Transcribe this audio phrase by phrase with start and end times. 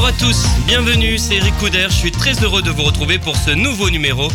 [0.00, 3.36] Bonjour à tous, bienvenue, c'est Eric Couder, je suis très heureux de vous retrouver pour
[3.36, 4.28] ce nouveau numéro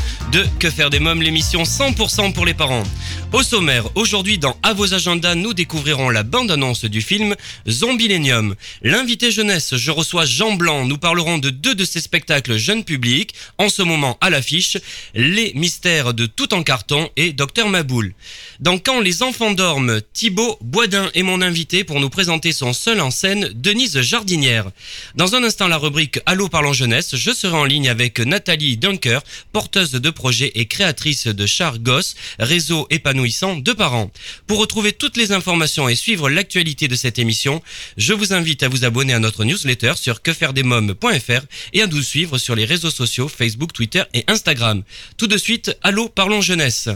[0.60, 2.84] Que faire des mômes, l'émission 100% pour les parents.
[3.32, 7.36] Au sommaire, aujourd'hui dans À vos agendas, nous découvrirons la bande-annonce du film
[7.68, 8.56] Zombilenium.
[8.82, 13.34] L'invité jeunesse, je reçois Jean Blanc, nous parlerons de deux de ses spectacles jeunes publics,
[13.58, 14.78] en ce moment à l'affiche,
[15.14, 18.14] Les mystères de tout en carton et Docteur Maboul.
[18.60, 23.00] Dans Quand les enfants dorment, Thibaut Boisdin est mon invité pour nous présenter son seul
[23.00, 24.70] en scène, Denise Jardinière.
[25.16, 29.22] Dans un instant, la rubrique Allô parlons jeunesse, je serai en ligne avec Nathalie Dunker,
[29.54, 34.12] porteuse de et créatrice de Char Gosse, réseau épanouissant de parents.
[34.48, 37.62] Pour retrouver toutes les informations et suivre l'actualité de cette émission,
[37.98, 42.38] je vous invite à vous abonner à notre newsletter sur quefairedesmoms.fr et à nous suivre
[42.38, 44.84] sur les réseaux sociaux Facebook, Twitter et Instagram.
[45.18, 46.90] Tout de suite, Allô parlons jeunesse.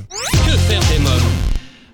[0.46, 1.50] Que faire des mômes?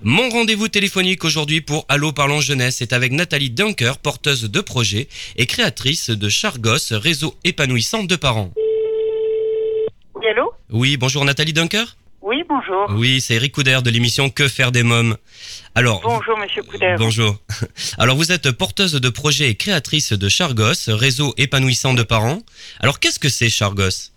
[0.08, 5.08] Mon rendez-vous téléphonique aujourd'hui pour Allô Parlons Jeunesse est avec Nathalie Dunker, porteuse de projet
[5.36, 8.54] et créatrice de Chargos, réseau épanouissant de parents.
[10.30, 10.55] Allô?
[10.76, 12.88] Oui, bonjour Nathalie Dunker Oui, bonjour.
[13.00, 15.16] Oui, c'est Eric Couder de l'émission Que faire des mômes.
[15.74, 16.96] Alors, Bonjour, monsieur Couder.
[16.98, 17.38] bonjour.
[17.98, 22.42] Alors, vous êtes porteuse de projet et créatrice de Chargos, réseau épanouissant de parents.
[22.82, 24.12] Alors, qu'est-ce que c'est Chargos?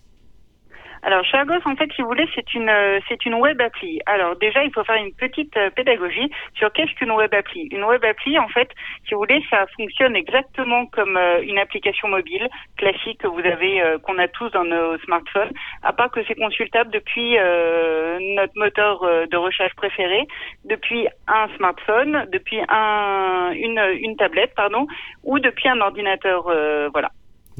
[1.08, 3.98] Alors, Chargos, en fait, si vous voulez, c'est une, euh, c'est une web appli.
[4.04, 7.66] Alors, déjà, il faut faire une petite euh, pédagogie sur qu'est-ce qu'une web appli.
[7.72, 8.68] Une web appli, en fait,
[9.06, 13.82] si vous voulez, ça fonctionne exactement comme euh, une application mobile classique que vous avez,
[14.02, 15.50] qu'on a tous dans nos smartphones,
[15.82, 20.26] à part que c'est consultable depuis euh, notre moteur de recherche préféré,
[20.66, 24.86] depuis un smartphone, depuis un, une, une tablette, pardon,
[25.24, 27.08] ou depuis un ordinateur, euh, voilà.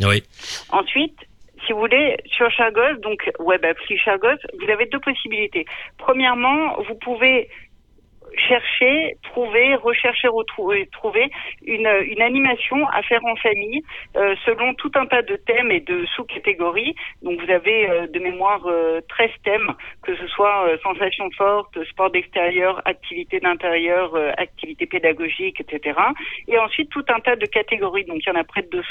[0.07, 0.23] Oui.
[0.71, 1.17] Ensuite,
[1.69, 5.67] si vous voulez, sur Chargos, donc web appli Chargos, vous avez deux possibilités.
[5.99, 7.51] Premièrement, vous pouvez
[8.39, 11.31] chercher, trouver, rechercher, retrouver, trouver
[11.67, 13.83] une, une animation à faire en famille
[14.17, 16.95] euh, selon tout un tas de thèmes et de sous-catégories.
[17.23, 19.73] Donc vous avez euh, de mémoire euh, 13 thèmes,
[20.03, 25.99] que ce soit euh, sensations fortes, sport d'extérieur, activité d'intérieur, activité pédagogique, etc.
[26.47, 28.87] Et ensuite tout un tas de catégories, donc il y en a près de 200,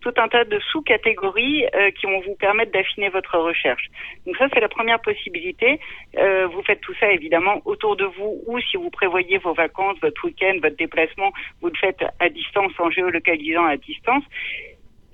[0.00, 1.64] tout un tas de sous-catégories
[1.98, 3.86] qui vont vous permettre d'affiner votre recherche.
[4.26, 5.80] Donc ça c'est la première possibilité.
[6.14, 10.24] Vous faites tout ça évidemment autour de vous ou si vous prévoyez vos vacances, votre
[10.24, 14.24] week-end, votre déplacement, vous le faites à distance en géolocalisant à distance.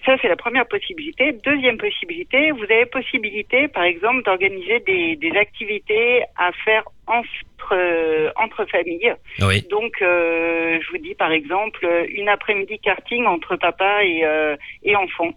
[0.05, 1.33] Ça, c'est la première possibilité.
[1.45, 8.31] Deuxième possibilité, vous avez possibilité, par exemple, d'organiser des, des activités à faire entre, euh,
[8.35, 9.15] entre familles.
[9.41, 9.65] Oui.
[9.71, 14.97] Donc, euh, je vous dis, par exemple, une après-midi karting entre papa et, euh, et
[14.97, 15.31] enfant.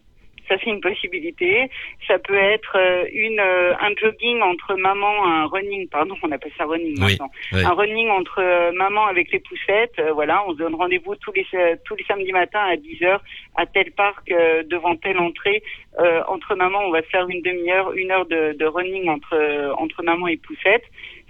[0.48, 1.70] Ça, c'est une possibilité.
[2.08, 6.52] Ça peut être euh, une, euh, un jogging entre maman, un running, pardon, on appelle
[6.58, 7.32] ça running Oui, maintenant.
[7.52, 7.64] oui.
[7.64, 10.00] Un running entre euh, maman avec les poussettes.
[10.14, 11.46] voilà, on se donne rendez-vous tous les,
[11.86, 13.20] tous les samedis matins à 10h
[13.56, 15.64] à tel parc, devant telle entrée.
[16.00, 19.74] Euh, entre maman, on va se faire une demi-heure, une heure de, de running entre,
[19.78, 20.84] entre maman et poussette.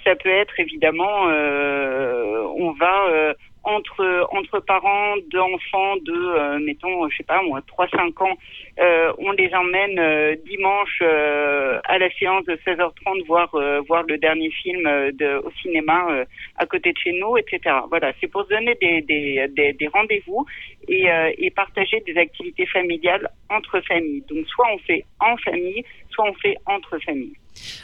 [0.03, 3.33] Ça peut être évidemment, euh, on va euh,
[3.65, 8.37] entre entre parents d'enfants de, euh, mettons, je sais pas moi, 3-5 ans,
[8.79, 13.49] euh, on les emmène euh, dimanche à la séance de 16h30 voir
[13.87, 16.25] voir le dernier film au cinéma
[16.57, 17.75] à côté de chez nous, etc.
[17.89, 20.45] Voilà, c'est pour se donner des des, des, rendez-vous
[20.87, 24.23] et, partager des activités familiales entre familles.
[24.29, 27.37] Donc soit on fait en famille, soit on fait entre familles.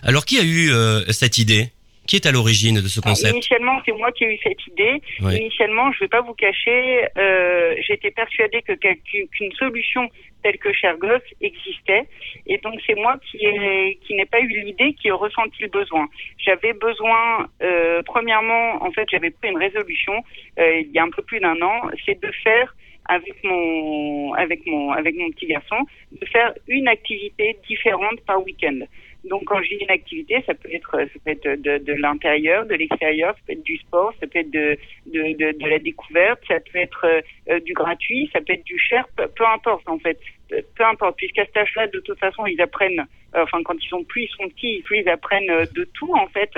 [0.04, 0.70] Alors, qui a eu
[1.12, 1.72] cette idée?
[2.08, 5.02] Qui est à l'origine de ce concept initialement, c'est moi qui ai eu cette idée.
[5.22, 5.38] Oui.
[5.38, 10.10] Initialement, je ne vais pas vous cacher, euh, j'étais persuadée que qu'une qu'une solution
[10.44, 12.08] telle que Chergos existait.
[12.48, 15.68] Et donc, c'est moi qui ai, qui n'ai pas eu l'idée, qui ai ressenti le
[15.68, 16.08] besoin.
[16.38, 20.14] J'avais besoin, euh, premièrement, en fait, j'avais pris une résolution
[20.60, 22.76] euh, il y a un peu plus d'un an, c'est de faire
[23.06, 25.78] avec mon avec mon avec mon petit garçon
[26.12, 28.80] de faire une activité différente par week-end.
[29.24, 32.66] Donc quand je dis une activité, ça peut être ça peut être de, de l'intérieur,
[32.66, 35.78] de l'extérieur, ça peut être du sport, ça peut être de de, de, de la
[35.78, 37.06] découverte, ça peut être
[37.50, 40.20] euh, du gratuit, ça peut être du cher, peu, importe en fait,
[40.50, 41.18] peu, importe.
[41.18, 44.30] Puisqu'à cet âge-là, de toute façon, ils apprennent, euh, enfin quand ils sont plus ils
[44.30, 46.52] sont petits, plus ils apprennent euh, de tout en fait.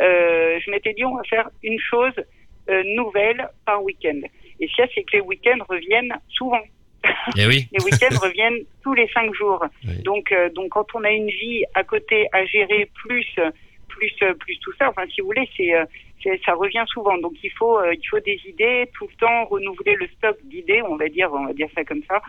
[0.00, 2.14] Euh, je m'étais dit on va faire une chose
[2.96, 4.20] nouvelle par week-end.
[4.60, 6.60] Et ce c'est que les week-ends reviennent souvent.
[7.36, 7.68] Eh oui.
[7.72, 9.64] les week-ends reviennent tous les cinq jours.
[10.04, 13.26] Donc, euh, donc quand on a une vie à côté à gérer, plus,
[13.88, 15.72] plus, plus tout ça, enfin, si vous voulez, c'est,
[16.44, 17.16] ça revient souvent.
[17.18, 20.96] Donc, il faut, il faut des idées tout le temps, renouveler le stock d'idées, on
[20.96, 22.20] va dire, on va dire ça comme ça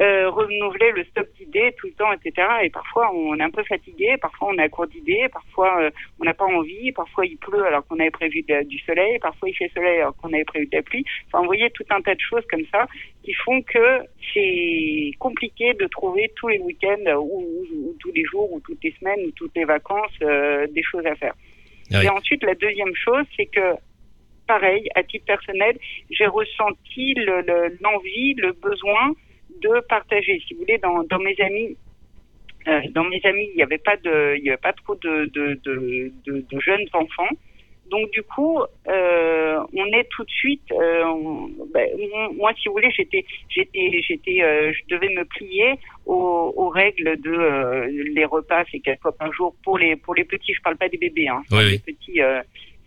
[0.00, 2.46] euh, renouveler le stock d'idées tout le temps, etc.
[2.62, 5.90] Et parfois on est un peu fatigué, parfois on a court d'idées, parfois euh,
[6.20, 9.54] on n'a pas envie, parfois il pleut alors qu'on avait prévu du soleil, parfois il
[9.54, 11.04] fait soleil alors qu'on avait prévu de la pluie.
[11.26, 12.86] Enfin, vous voyez tout un tas de choses comme ça
[13.24, 13.98] qui font que
[14.32, 19.20] c'est compliqué de trouver tous les week-ends ou, tous les jours ou toutes les semaines
[19.26, 21.34] ou toutes les vacances euh, des choses à faire.
[21.92, 23.74] Ah Et ensuite, la deuxième chose, c'est que
[24.46, 25.76] pareil, à titre personnel,
[26.10, 27.14] j'ai ressenti
[27.80, 29.12] l'envie, le, le besoin
[29.60, 30.40] de partager.
[30.46, 31.76] Si vous voulez, dans, dans mes amis,
[32.66, 35.26] euh, dans mes amis, il n'y avait pas de, il y avait pas trop de,
[35.32, 37.34] de, de, de, jeunes enfants.
[37.90, 40.70] Donc du coup, euh, on est tout de suite.
[40.72, 41.04] Euh,
[41.72, 41.88] ben,
[42.36, 47.18] moi, si vous voulez, j'étais, j'étais, j'étais, euh, je devais me plier aux, aux règles
[47.20, 50.52] de les repas, c'est quatre fois par jour pour les pour les petits.
[50.52, 51.42] Je parle pas des bébés, hein.
[51.50, 52.20] Oui, les petits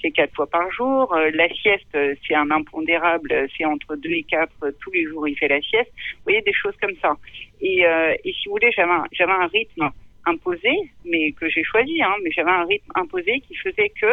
[0.02, 1.14] c'est quatre fois par jour.
[1.14, 5.06] Euh, la sieste, euh, c'est un impondérable, euh, c'est entre deux et quatre tous les
[5.06, 5.28] jours.
[5.28, 5.92] Il fait la sieste.
[6.18, 7.14] Vous voyez des choses comme ça.
[7.62, 9.90] Et, et si vous voulez, j'avais un, un rythme
[10.26, 10.70] imposé,
[11.06, 14.08] mais que j'ai choisi, hein, mais j'avais un rythme imposé qui faisait que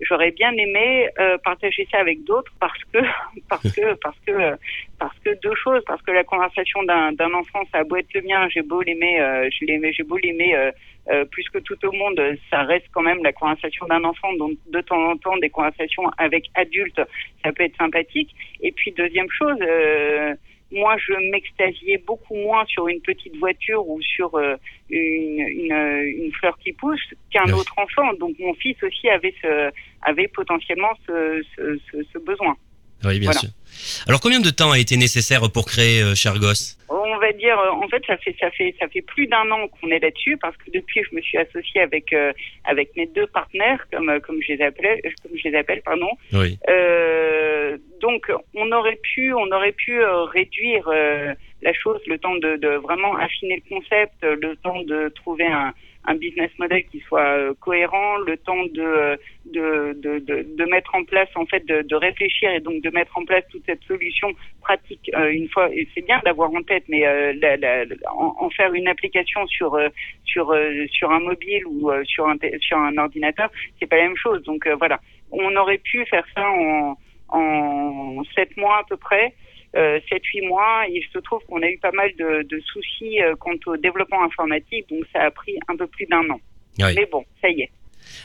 [0.00, 1.08] j'aurais bien aimé
[1.44, 2.98] partager ça avec d'autres parce que
[3.48, 4.56] parce que parce que
[4.98, 8.22] parce que deux choses parce que la conversation d'un enfant ça a beau être le
[8.22, 9.18] mien j'ai beau l'aimer
[9.50, 10.72] je l'aimais j'ai beau l'aimer
[11.10, 12.20] euh, plus que tout au monde
[12.50, 16.04] ça reste quand même la conversation d'un enfant donc de temps en temps des conversations
[16.18, 17.00] avec adultes
[17.44, 20.34] ça peut être sympathique et puis deuxième chose euh,
[20.74, 24.56] moi, je m'extasiais beaucoup moins sur une petite voiture ou sur euh,
[24.90, 28.12] une, une, une, fleur qui pousse qu'un autre enfant.
[28.18, 29.70] Donc, mon fils aussi avait, ce,
[30.02, 32.56] avait potentiellement ce, ce, ce besoin.
[33.04, 33.50] Oui, bien sûr.
[34.08, 36.93] Alors, combien de temps a été nécessaire pour créer euh, Chergos On
[37.26, 39.88] va dire, euh, en fait, ça fait ça fait ça fait plus d'un an qu'on
[39.90, 42.32] est là-dessus parce que depuis, je me suis associée avec euh,
[42.64, 46.10] avec mes deux partenaires, comme comme je les appelle, comme je les appelle, pardon.
[46.32, 46.58] Oui.
[46.68, 50.88] Euh, donc, on aurait pu on aurait pu réduire
[51.62, 55.72] la chose, le temps de, de vraiment affiner le concept, le temps de trouver un
[56.06, 61.04] un business model qui soit euh, cohérent, le temps de, de, de, de, mettre en
[61.04, 64.32] place, en fait, de, de, réfléchir et donc de mettre en place toute cette solution
[64.60, 65.68] pratique euh, une fois.
[65.72, 69.78] Et c'est bien d'avoir en tête, mais euh, la, en, faire une application sur
[70.24, 70.54] sur
[70.90, 74.42] sur un mobile ou sur un sur un ordinateur, c'est pas la même chose.
[74.44, 75.00] Donc voilà,
[75.32, 76.96] on aurait pu faire ça en
[77.28, 79.34] en sept mois à peu près.
[79.74, 80.84] 7-8 euh, mois.
[80.88, 84.88] Il se trouve qu'on a eu pas mal de, soucis euh, quant au développement informatique,
[84.88, 86.40] donc ça a pris un peu plus d'un an.
[86.78, 87.70] Mais bon, ça y est.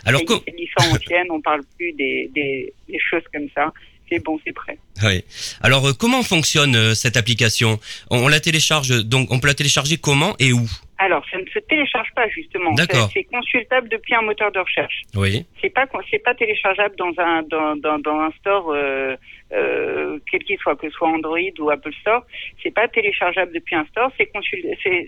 [0.05, 2.73] Alors, c'est l'histoire ancienne, on parle plus des, des,
[3.09, 3.71] choses comme ça.
[4.09, 4.77] C'est bon, c'est prêt.
[5.03, 5.23] Oui.
[5.61, 7.79] Alors, euh, comment fonctionne cette application?
[8.09, 10.67] On, la télécharge, donc on peut la télécharger comment et où?
[10.99, 12.75] Alors, ça ne se télécharge pas justement.
[13.13, 15.01] C'est consultable depuis un moteur de recherche.
[15.15, 15.45] Oui.
[15.61, 19.15] C'est pas c'est pas téléchargeable dans un dans, dans, dans un store euh,
[19.53, 22.25] euh, quel qu'il soit, que ce soit Android ou Apple Store.
[22.61, 24.11] C'est pas téléchargeable depuis un store.
[24.17, 24.29] C'est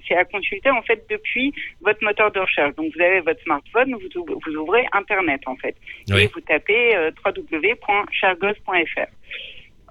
[0.07, 2.73] c'est à consulter en fait depuis votre moteur de recherche.
[2.75, 5.75] Donc vous avez votre smartphone, vous, vous ouvrez Internet en fait
[6.15, 9.11] et vous tapez euh, www.chargos.fr.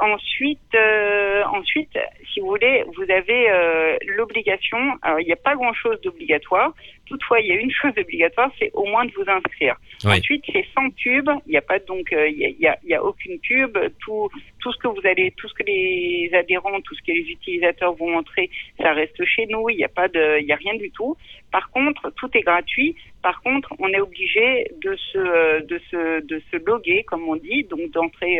[0.00, 1.98] Ensuite, euh, ensuite,
[2.32, 4.78] si vous voulez, vous avez euh, l'obligation.
[5.02, 6.72] Alors, il n'y a pas grand-chose d'obligatoire.
[7.10, 9.74] Toutefois, il y a une chose obligatoire, c'est au moins de vous inscrire.
[10.04, 11.28] Ensuite, c'est sans pub.
[11.46, 13.76] Il n'y a pas donc, euh, il y, a, y, a, aucune pub.
[13.98, 14.28] Tout,
[14.60, 17.94] tout ce que vous allez, tout ce que les adhérents, tout ce que les utilisateurs
[17.94, 18.48] vont montrer,
[18.80, 19.68] ça reste chez nous.
[19.70, 21.16] Il n'y a pas de, il y a rien du tout.
[21.50, 22.94] Par contre, tout est gratuit.
[23.22, 27.64] Par contre, on est obligé de se, de se, de se loguer, comme on dit,
[27.64, 28.38] donc d'entrer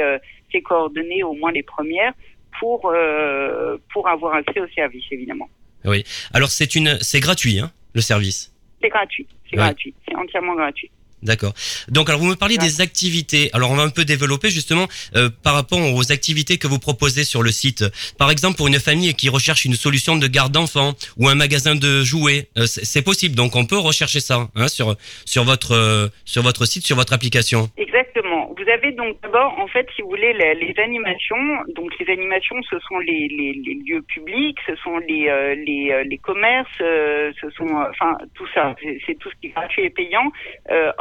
[0.53, 2.13] ses coordonnées, au moins les premières,
[2.61, 5.49] pour euh, pour avoir accès au service, évidemment.
[5.85, 6.05] Oui.
[6.33, 8.53] Alors c'est une, c'est gratuit, hein, le service?
[8.81, 10.91] C'est gratuit, c'est gratuit, c'est entièrement gratuit.
[11.23, 11.53] D'accord.
[11.89, 13.51] Donc alors vous me parliez des activités.
[13.53, 14.87] Alors on va un peu développer justement
[15.17, 17.85] euh, par rapport aux activités que vous proposez sur le site.
[18.19, 21.75] Par exemple pour une famille qui recherche une solution de garde d'enfants ou un magasin
[21.75, 23.35] de jouets, euh, c'est possible.
[23.35, 24.97] Donc on peut rechercher ça hein, sur
[25.27, 27.69] sur votre euh, sur votre site, sur votre application.
[27.77, 28.55] Exactement.
[28.57, 31.37] Vous avez donc d'abord en fait si vous voulez les, les, animations.
[31.75, 35.21] Donc les animations ce sont les, les, les lieux publics, ce sont les
[35.67, 38.75] les, les commerces, ce sont enfin tout ça.
[39.07, 40.33] C'est tout ce qui est gratuit et payant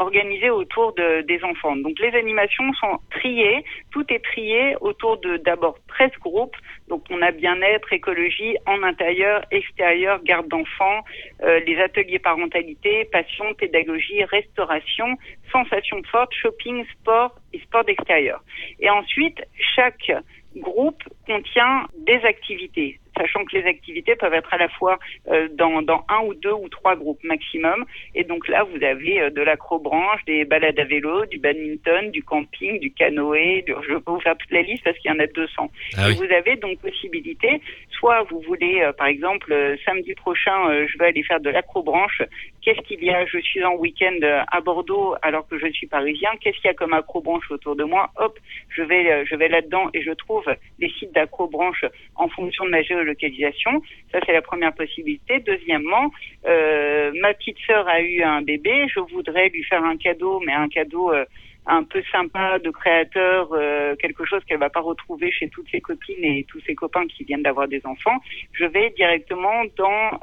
[0.09, 1.75] organisé autour de, des enfants.
[1.75, 6.57] Donc les animations sont triées, tout est trié autour de d'abord 13 groupes.
[6.87, 11.01] Donc on a bien-être, écologie, en intérieur, extérieur, garde d'enfants,
[11.43, 15.09] euh, les ateliers parentalité, passion, pédagogie, restauration,
[15.51, 18.39] sensations fortes, shopping, sport et sport d'extérieur.
[18.79, 19.39] Et ensuite,
[19.75, 20.11] chaque
[20.55, 24.97] groupe contient des activités sachant que les activités peuvent être à la fois
[25.27, 27.85] euh, dans, dans, un ou deux ou trois groupes maximum.
[28.15, 32.23] Et donc là, vous avez euh, de l'acrobranche, des balades à vélo, du badminton, du
[32.23, 33.65] camping, du canoë.
[33.67, 35.71] je peux vous faire toute la liste parce qu'il y en a 200.
[35.97, 37.61] Ah vous avez donc possibilité,
[37.91, 39.53] soit vous voulez, euh, par exemple,
[39.85, 42.21] samedi prochain, je vais aller faire de l'acrobranche.
[42.61, 43.25] Qu'est-ce qu'il y a?
[43.25, 46.29] Je suis en week-end à Bordeaux alors que je suis parisien.
[46.39, 48.11] Qu'est-ce qu'il y a comme acrobranche autour de moi?
[48.17, 48.37] Hop,
[48.69, 50.45] je vais, je vais là-dedans et je trouve
[50.77, 51.85] des sites d'acrobranche
[52.15, 53.81] en fonction de ma géologie localisation.
[54.11, 55.39] Ça, c'est la première possibilité.
[55.39, 56.11] Deuxièmement,
[56.45, 58.87] euh, ma petite sœur a eu un bébé.
[58.93, 61.25] Je voudrais lui faire un cadeau, mais un cadeau euh,
[61.65, 65.81] un peu sympa de créateur, euh, quelque chose qu'elle va pas retrouver chez toutes ses
[65.81, 68.17] copines et tous ses copains qui viennent d'avoir des enfants.
[68.53, 70.19] Je vais directement dans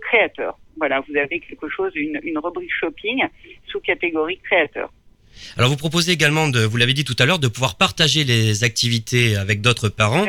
[0.00, 0.56] créateur.
[0.80, 3.18] Voilà, vous avez quelque chose, une, une rubrique shopping
[3.68, 4.88] sous catégorie créateur.
[5.56, 8.64] Alors vous proposez également, de, vous l'avez dit tout à l'heure, de pouvoir partager les
[8.64, 10.26] activités avec d'autres parents.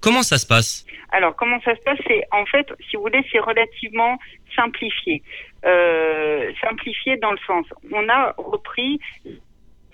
[0.00, 0.84] Comment ça se passe?
[1.10, 1.98] Alors comment ça se passe?
[2.06, 4.18] C'est en fait, si vous voulez, c'est relativement
[4.56, 5.22] simplifié.
[5.64, 8.98] Euh, simplifié dans le sens, on a repris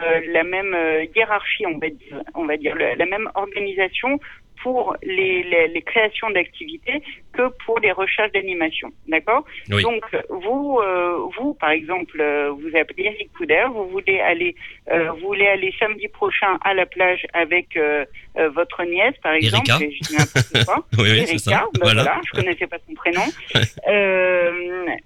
[0.00, 4.19] euh, la même euh, hiérarchie, on va dire, on va dire la même organisation
[4.62, 8.91] pour les, les, les créations d'activités que pour les recherches d'animation.
[9.07, 9.45] D'accord?
[9.69, 14.55] Donc, vous, euh, vous, par exemple, euh, vous appelez Eric Couder, vous voulez aller,
[14.91, 18.05] euh, vous voulez aller samedi prochain à la plage avec euh,
[18.37, 19.71] euh, votre nièce, par exemple.
[19.71, 19.79] Erika.
[20.99, 21.65] oui, oui, Erika, ça.
[21.75, 22.03] Ben voilà.
[22.03, 22.21] voilà.
[22.27, 23.23] je connaissais pas son prénom.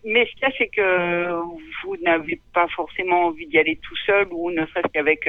[0.05, 1.33] mais ce qu'il y a, c'est que
[1.85, 5.29] vous n'avez pas forcément envie d'y aller tout seul ou ne serait-ce qu'avec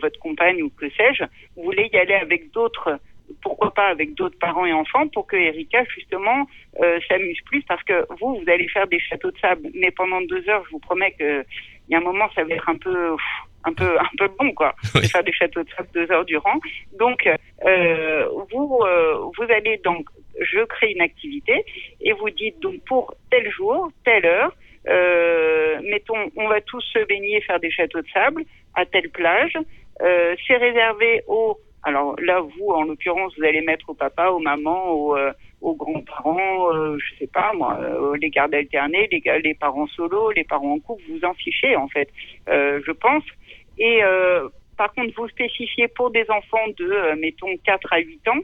[0.00, 1.24] votre compagne ou que sais-je.
[1.56, 2.98] Vous voulez y aller avec d'autres
[3.42, 6.46] pourquoi pas avec d'autres parents et enfants pour que Erika justement
[6.80, 9.68] euh, s'amuse plus parce que vous vous allez faire des châteaux de sable.
[9.74, 11.44] Mais pendant deux heures je vous promets que
[11.88, 13.16] il y a un moment ça va être un peu
[13.64, 16.58] un peu un peu bon quoi de faire des châteaux de sable deux heures durant.
[16.98, 17.28] Donc
[17.66, 20.06] euh, vous euh, vous allez donc
[20.40, 21.64] je crée une activité
[22.00, 24.52] et vous dites donc pour tel jour telle heure
[24.88, 29.56] euh, mettons on va tous se baigner faire des châteaux de sable à telle plage.
[30.02, 34.38] Euh, c'est réservé aux alors là, vous, en l'occurrence, vous allez mettre au papa, aux
[34.38, 39.54] mamans, aux, euh, grands-parents, euh, je sais pas moi, euh, les gardes alternés, les, les
[39.54, 42.08] parents solo, les parents en couple, vous en fichez en fait,
[42.48, 43.24] euh, je pense.
[43.78, 44.00] Et
[44.76, 48.40] par contre, vous spécifiez pour des enfants de, mettons, 4 à 8 ans,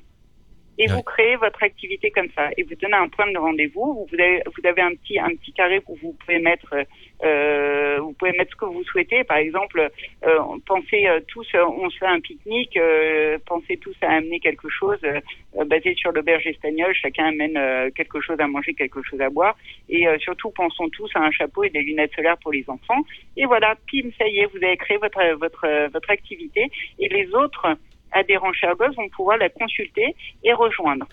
[0.78, 4.06] et vous créez votre activité comme ça et vous donnez un point de rendez-vous.
[4.10, 6.74] Vous avez, vous avez un petit un petit carré où vous pouvez mettre
[7.22, 9.24] euh, vous pouvez mettre ce que vous souhaitez.
[9.24, 9.90] Par exemple,
[10.24, 14.68] euh, pensez euh, tous, on se fait un pique-nique, euh, pensez tous à amener quelque
[14.68, 16.94] chose euh, basé sur l'auberge espagnole.
[16.94, 19.56] Chacun amène quelque chose à manger, quelque chose à boire.
[19.88, 23.02] Et surtout, pensons tous à un chapeau et des lunettes solaires pour les enfants.
[23.36, 26.70] Et voilà, pim, ça y est, vous avez créé votre votre votre activité.
[26.98, 27.76] Et les autres
[28.12, 30.14] adhérents Chergos vont pouvoir la consulter
[30.44, 31.06] et rejoindre.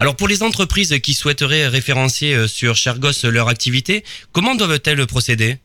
[0.00, 5.56] Alors pour les entreprises qui souhaiteraient référencier euh, sur Chergos leur activité, comment doivent-elles procéder?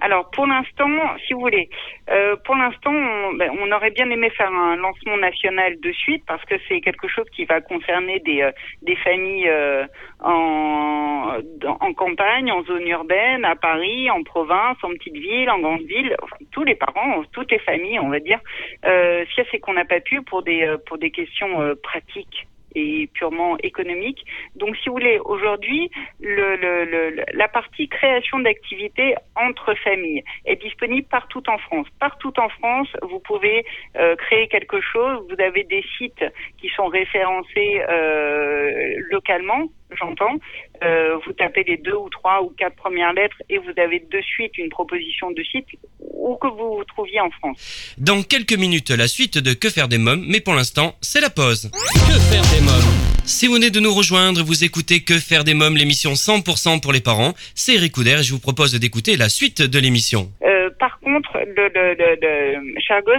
[0.00, 0.88] Alors pour l'instant,
[1.26, 1.68] si vous voulez,
[2.10, 6.24] euh, pour l'instant, on, ben, on, aurait bien aimé faire un lancement national de suite
[6.26, 8.50] parce que c'est quelque chose qui va concerner des, euh,
[8.82, 9.86] des familles euh,
[10.20, 11.36] en,
[11.80, 16.16] en campagne, en zone urbaine, à Paris, en province, en petite ville, en grande ville,
[16.22, 18.40] enfin, tous les parents, toutes les familles, on va dire.
[18.86, 23.08] Euh, si c'est qu'on n'a pas pu pour des euh, pour des questions pratiques et
[23.14, 24.24] purement économique.
[24.56, 31.06] Donc, si vous voulez, aujourd'hui, le, le, la partie création d'activités entre familles est disponible
[31.08, 31.86] partout en France.
[31.98, 33.64] Partout en France, vous pouvez
[33.96, 35.26] euh, créer quelque chose.
[35.28, 36.24] Vous avez des sites
[36.58, 39.68] qui sont référencés euh, localement,
[39.98, 40.38] j'entends.
[40.82, 44.20] Euh, vous tapez les deux ou trois ou quatre premières lettres et vous avez de
[44.22, 45.66] suite une proposition de site
[46.00, 47.94] où que vous vous trouviez en France.
[47.98, 51.30] Dans quelques minutes, la suite de Que faire des mômes, mais pour l'instant, c'est la
[51.30, 51.70] pause.
[51.72, 52.94] Que faire des mômes
[53.24, 56.92] Si vous venez de nous rejoindre, vous écoutez Que faire des mômes, l'émission 100% pour
[56.92, 57.34] les parents.
[57.54, 60.30] C'est Eric Couder et je vous propose d'écouter la suite de l'émission.
[60.42, 63.12] Euh, par contre, le, le, le, le Chargos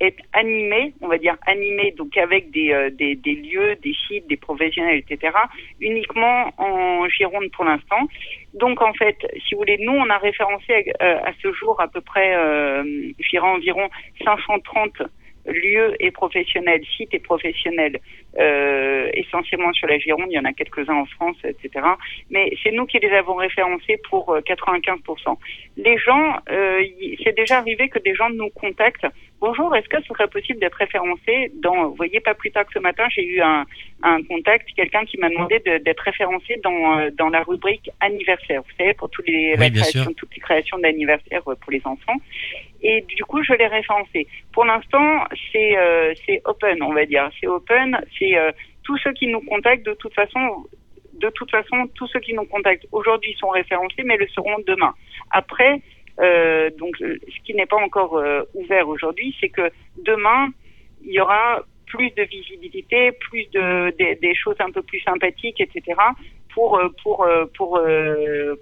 [0.00, 4.26] est animé, on va dire animé, donc avec des, euh, des, des, lieux, des sites,
[4.28, 5.32] des professionnels, etc.,
[5.80, 8.08] uniquement en Gironde pour l'instant.
[8.54, 11.88] Donc en fait, si vous voulez, nous, on a référencé euh, à ce jour à
[11.88, 12.82] peu près, euh,
[13.42, 13.88] environ
[14.24, 15.02] 530
[15.46, 18.00] lieux et professionnels, sites et professionnels,
[18.38, 21.84] euh, essentiellement sur la Gironde, il y en a quelques-uns en France, etc.
[22.30, 25.30] Mais c'est nous qui les avons référencés pour 95%.
[25.30, 25.34] Euh,
[25.76, 26.82] les gens, euh,
[27.24, 29.06] c'est déjà arrivé que des gens nous contactent
[29.40, 32.72] bonjour, est-ce que ce serait possible d'être référencé dans, vous voyez, pas plus tard que
[32.72, 33.64] ce matin, j'ai eu un,
[34.02, 38.76] un contact, quelqu'un qui m'a demandé d'être référencé dans, euh, dans la rubrique anniversaire, vous
[38.78, 39.54] savez, pour toutes les,
[40.16, 42.16] toutes les créations d'anniversaire euh, pour les enfants.
[42.82, 44.26] Et du coup, je l'ai référencé.
[44.52, 47.28] Pour l'instant, c'est euh, c'est open, on va dire.
[47.40, 48.34] C'est open, c'est
[48.84, 50.66] tous ceux qui nous contactent, de toute façon,
[51.14, 54.94] de toute façon, tous ceux qui nous contactent aujourd'hui sont référencés, mais le seront demain.
[55.30, 55.80] Après,
[56.20, 60.48] euh, donc, ce qui n'est pas encore euh, ouvert aujourd'hui, c'est que demain,
[61.04, 65.82] il y aura plus de visibilité, plus de des, choses un peu plus sympathiques, etc.
[66.52, 67.80] pour euh, pour euh, pour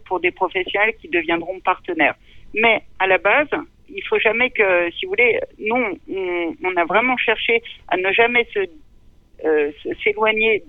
[0.07, 2.17] pour des professionnels qui deviendront partenaires.
[2.55, 3.49] Mais à la base,
[3.89, 8.13] il faut jamais que, si vous voulez, nous, on, on a vraiment cherché à ne
[8.13, 8.61] jamais se
[9.45, 9.71] euh,
[10.03, 10.63] s'éloigner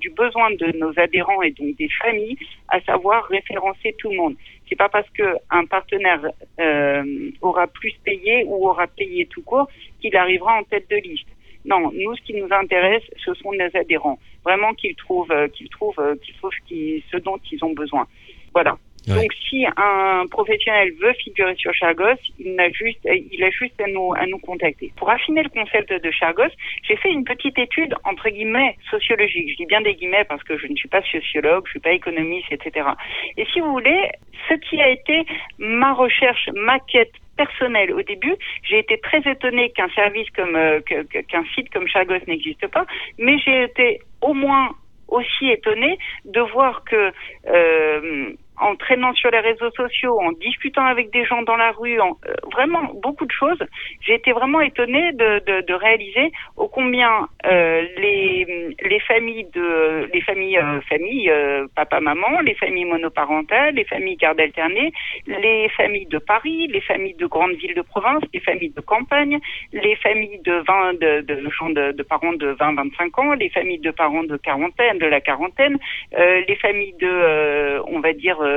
[0.00, 2.36] du besoin de nos adhérents et donc des familles,
[2.68, 4.34] à savoir référencer tout le monde.
[4.68, 6.20] C'est pas parce que un partenaire
[6.60, 9.68] euh, aura plus payé ou aura payé tout court
[10.00, 11.28] qu'il arrivera en tête de liste.
[11.64, 14.18] Non, nous, ce qui nous intéresse, ce sont nos adhérents.
[14.44, 18.06] Vraiment qu'ils trouvent, euh, ce dont ils ont besoin.
[18.54, 18.78] Voilà.
[19.08, 23.86] Donc, si un professionnel veut figurer sur Chargos, il a juste, il a juste à
[23.88, 24.92] nous, à nous contacter.
[24.96, 29.50] Pour affiner le concept de Chargos, j'ai fait une petite étude entre guillemets sociologique.
[29.50, 31.92] Je dis bien des guillemets parce que je ne suis pas sociologue, je suis pas
[31.92, 32.88] économiste, etc.
[33.36, 34.10] Et si vous voulez,
[34.48, 35.24] ce qui a été
[35.58, 38.34] ma recherche, ma quête personnelle au début,
[38.64, 42.84] j'ai été très étonnée qu'un service comme euh, qu'un site comme Chargos n'existe pas,
[43.18, 44.70] mais j'ai été au moins
[45.08, 47.12] aussi étonnée de voir que
[47.46, 52.00] euh, en traînant sur les réseaux sociaux, en discutant avec des gens dans la rue,
[52.00, 53.62] en, euh, vraiment beaucoup de choses.
[54.00, 60.08] J'ai été vraiment étonnée de, de, de réaliser au combien euh, les, les familles de
[60.12, 64.92] les familles euh, familles euh, papa maman, les familles monoparentales, les familles garde alternée,
[65.26, 69.38] les familles de Paris, les familles de grandes villes de province, les familles de campagne,
[69.72, 73.78] les familles de 20 de, de de, de, parents de 20 25 ans, les familles
[73.80, 75.78] de parents de quarantaine, de la quarantaine,
[76.16, 78.47] les familles de on va dire euh,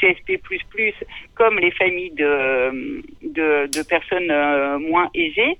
[0.00, 0.40] CSP++,
[1.34, 5.58] comme les familles de, personnes euh, moins aisées,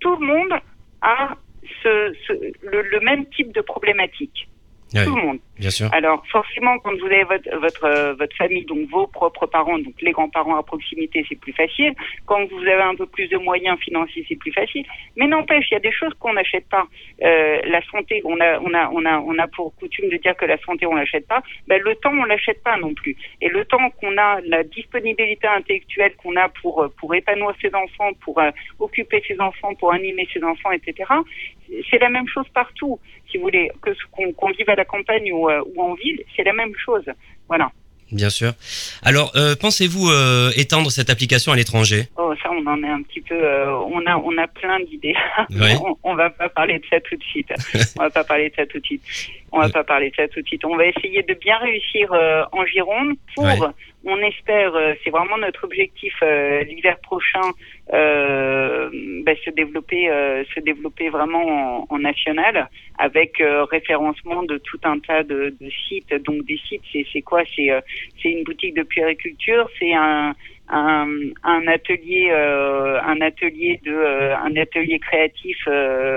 [0.00, 0.60] tout le monde
[1.02, 1.36] a
[1.84, 4.48] le, même type de problématique.
[4.92, 5.38] Tout le monde.
[5.58, 5.88] Bien sûr.
[5.92, 9.94] Alors forcément, quand vous avez votre votre euh, votre famille, donc vos propres parents, donc
[10.00, 11.92] les grands-parents à proximité, c'est plus facile.
[12.26, 14.84] Quand vous avez un peu plus de moyens financiers, c'est plus facile.
[15.16, 16.86] Mais n'empêche, il y a des choses qu'on n'achète pas.
[17.22, 20.36] Euh, la santé, on a on a on a on a pour coutume de dire
[20.36, 21.42] que la santé on l'achète pas.
[21.66, 23.16] Ben, le temps on l'achète pas non plus.
[23.42, 27.74] Et le temps qu'on a, la disponibilité intellectuelle qu'on a pour euh, pour épanouir ses
[27.74, 31.12] enfants, pour euh, occuper ses enfants, pour animer ses enfants, etc.
[31.90, 32.98] C'est la même chose partout,
[33.30, 36.22] si vous voulez, que qu'on qu'on vive à la campagne ou euh, ou en ville,
[36.34, 37.04] c'est la même chose.
[37.48, 37.70] Voilà.
[38.10, 38.52] Bien sûr.
[39.02, 42.04] Alors, euh, pensez-vous euh, étendre cette application à l'étranger?
[42.16, 43.34] Oh, ça, on en est un petit peu.
[43.34, 45.14] Euh, on a, on a plein d'idées.
[45.50, 47.52] on, on, va pas parler de ça tout de suite.
[47.98, 49.02] on va pas parler de ça tout de suite.
[49.52, 50.64] On va pas parler de ça tout de suite.
[50.64, 52.10] On va essayer de bien réussir
[52.52, 53.46] en Gironde pour
[54.08, 57.52] on espère, euh, c'est vraiment notre objectif euh, l'hiver prochain,
[57.92, 58.88] euh,
[59.22, 60.06] ben, se développer,
[60.54, 62.68] se développer vraiment en, national
[62.98, 65.54] avec référencement de tout un tas de,
[65.88, 66.14] sites.
[66.24, 67.42] Donc des sites, c'est quoi?
[67.54, 70.34] C'est une boutique de puériculture, c'est un,
[70.70, 73.94] atelier un atelier de
[74.46, 75.56] un atelier créatif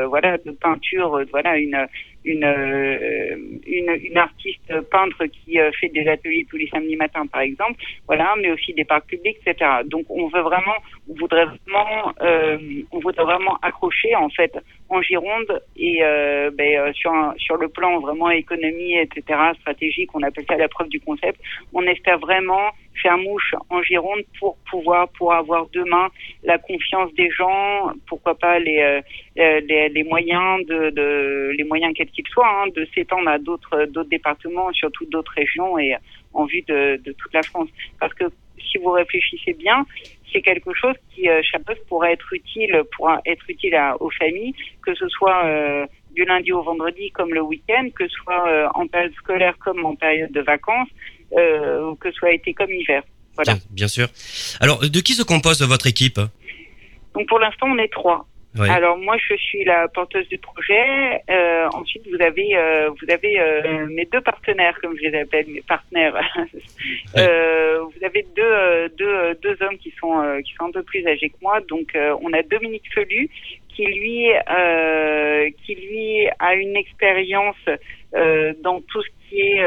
[0.09, 1.87] voilà de peinture voilà une
[2.23, 7.25] une, euh, une, une artiste peintre qui euh, fait des ateliers tous les samedis matins,
[7.25, 9.69] par exemple, voilà, mais aussi des parcs publics, etc.
[9.85, 10.75] Donc, on veut vraiment,
[11.09, 12.57] on voudrait vraiment, euh,
[12.91, 14.55] on voudrait vraiment accrocher en fait
[14.89, 19.39] en Gironde et euh, ben, euh, sur un, sur le plan vraiment économie, etc.
[19.59, 21.39] stratégique, on appelle ça la preuve du concept.
[21.73, 22.69] On espère vraiment
[23.01, 26.09] faire mouche en Gironde pour pouvoir pour avoir demain
[26.43, 29.01] la confiance des gens, pourquoi pas les
[29.35, 33.85] les, les moyens de, de les moyens quels qu'ils soient, hein, de s'étendre à d'autres
[33.85, 35.95] d'autres départements, surtout d'autres régions et
[36.33, 37.69] en vue de, de toute la France.
[37.99, 38.25] Parce que
[38.69, 39.85] si vous réfléchissez bien,
[40.31, 41.41] c'est quelque chose qui, euh,
[41.87, 46.61] pourrait être utile, pourra être utile aux familles, que ce soit euh, du lundi au
[46.61, 50.41] vendredi comme le week-end, que ce soit euh, en période scolaire comme en période de
[50.41, 50.89] vacances,
[51.37, 53.03] euh, ou que ce soit été comme hiver.
[53.35, 53.53] Voilà.
[53.69, 54.07] bien sûr.
[54.59, 56.19] Alors, de qui se compose votre équipe?
[57.15, 58.25] Donc pour l'instant, on est trois.
[58.59, 61.21] Alors moi je suis la porteuse du projet.
[61.29, 65.45] Euh, ensuite vous avez euh, vous avez euh, mes deux partenaires comme je les appelle
[65.47, 66.15] mes partenaires.
[67.17, 71.29] Euh, vous avez deux deux deux hommes qui sont qui sont un peu plus âgés
[71.29, 71.59] que moi.
[71.69, 73.29] Donc on a Dominique Felu
[73.69, 74.27] qui lui
[75.63, 77.63] qui lui a une expérience
[78.61, 79.61] dans tout ce qui est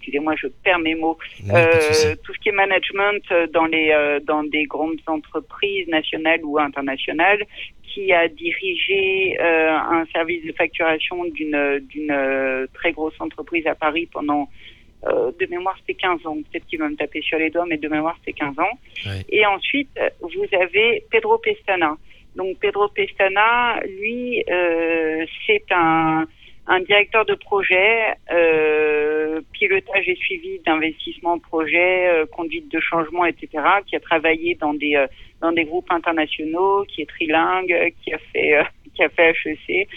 [0.00, 1.18] excusez-moi, je perds mes mots.
[1.50, 7.44] Euh, tout ce qui est management dans les dans des grandes entreprises nationales ou internationales,
[7.82, 14.48] qui a dirigé un service de facturation d'une d'une très grosse entreprise à Paris pendant
[15.02, 16.36] de mémoire, c'était 15 ans.
[16.50, 18.78] Peut-être qu'il va me taper sur les doigts, mais de mémoire, c'était 15 ans.
[19.28, 21.96] Et ensuite, vous avez Pedro Pestana.
[22.36, 26.26] Donc Pedro Pestana, lui, euh, c'est un,
[26.70, 33.48] un, directeur de projet, euh, pilotage et suivi d'investissement projet, euh, conduite de changement, etc.,
[33.86, 35.06] qui a travaillé dans des euh,
[35.40, 38.62] dans des groupes internationaux, qui est trilingue, qui a fait euh,
[38.94, 39.88] qui a fait HEC,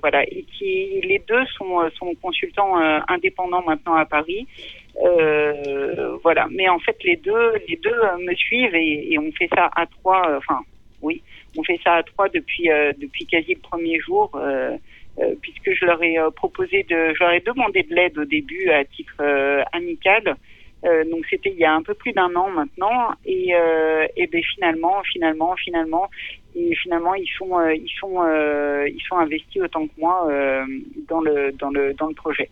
[0.00, 2.76] voilà, et qui les deux sont sont consultants
[3.08, 4.46] indépendants maintenant à Paris.
[6.22, 9.70] voilà, mais en fait les deux les deux me suivent et, et on fait ça
[9.74, 10.60] à trois, enfin
[11.02, 11.20] oui,
[11.58, 14.30] on fait ça à trois depuis euh, depuis quasi le premier jour.
[15.18, 18.24] Euh, euh, puisque je leur ai proposé de, je leur ai demandé de l'aide au
[18.24, 19.22] début à titre
[19.72, 20.36] amical.
[21.10, 23.52] donc c'était il y a un peu plus d'un an maintenant, et,
[24.16, 26.10] et ben finalement, finalement, finalement,
[26.54, 28.16] et finalement ils sont ils sont
[28.86, 30.28] ils sont investis autant que moi
[31.08, 32.48] dans le dans le dans le projet.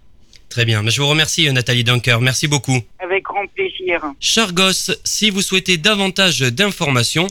[0.51, 2.83] Très bien, je vous remercie Nathalie Dunker, merci beaucoup.
[2.99, 4.03] Avec grand plaisir.
[4.19, 7.29] Chargos, si vous souhaitez davantage d'informations,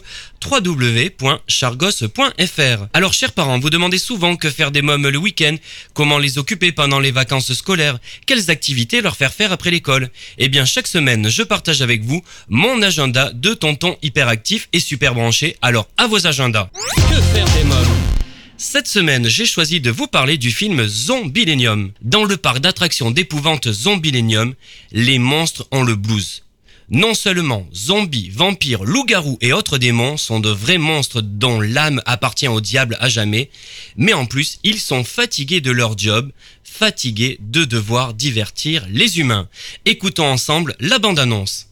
[0.49, 2.87] www.chargos.fr.
[2.93, 5.57] Alors chers parents, vous demandez souvent que faire des mômes le week-end,
[5.93, 10.07] comment les occuper pendant les vacances scolaires, quelles activités leur faire faire après l'école.
[10.37, 15.13] Eh bien chaque semaine, je partage avec vous mon agenda de tonton hyperactif et super
[15.13, 16.69] branché, alors à vos agendas.
[16.95, 18.28] Que faire des mômes?
[18.59, 21.91] Cette semaine, j'ai choisi de vous parler du film Zombilenium.
[22.01, 24.53] Dans le parc d'attractions d'épouvante Zombilenium,
[24.91, 26.43] les monstres ont le blues.
[26.89, 32.49] Non seulement zombies, vampires, loups-garous et autres démons sont de vrais monstres dont l'âme appartient
[32.49, 33.49] au diable à jamais,
[33.95, 36.29] mais en plus ils sont fatigués de leur job,
[36.63, 39.47] fatigués de devoir divertir les humains.
[39.85, 41.68] Écoutons ensemble la bande-annonce.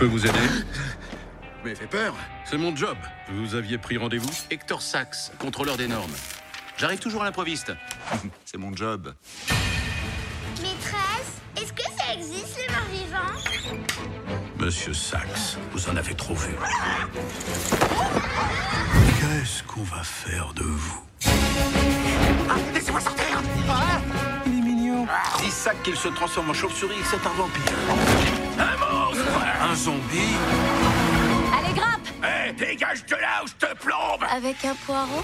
[0.00, 0.38] Peux vous aider
[1.64, 2.14] Mais fait peur.
[2.46, 2.96] C'est mon job.
[3.28, 6.14] Vous aviez pris rendez-vous Hector Sachs, contrôleur des normes.
[6.78, 7.70] J'arrive toujours à l'improviste.
[8.46, 9.12] C'est mon job.
[10.56, 13.76] Maîtresse, est-ce que ça existe les morts vivants?
[14.58, 16.54] Monsieur Sachs, vous en avez trop vu.
[19.20, 21.02] Qu'est-ce qu'on va faire de vous?
[22.48, 24.00] Ah, Laissez-moi sortir ah
[24.46, 25.06] Il est mignon.
[25.42, 27.76] Dis Sachs qu'il se transforme en chauve-souris et que c'est un vampire.
[28.58, 30.36] Un un zombie.
[31.56, 32.08] Allez, grimpe.
[32.22, 34.24] Hé, dégage de là ou je te plombe.
[34.30, 35.22] Avec un poireau.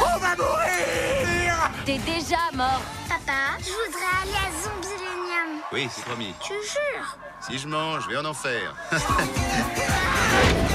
[0.00, 1.70] On va mourir.
[1.84, 2.82] T'es déjà mort.
[3.08, 5.62] Papa, je voudrais aller à Zombilenium.
[5.72, 6.34] Oui, c'est promis.
[6.40, 8.74] Tu jures Si je mange, je vais en enfer.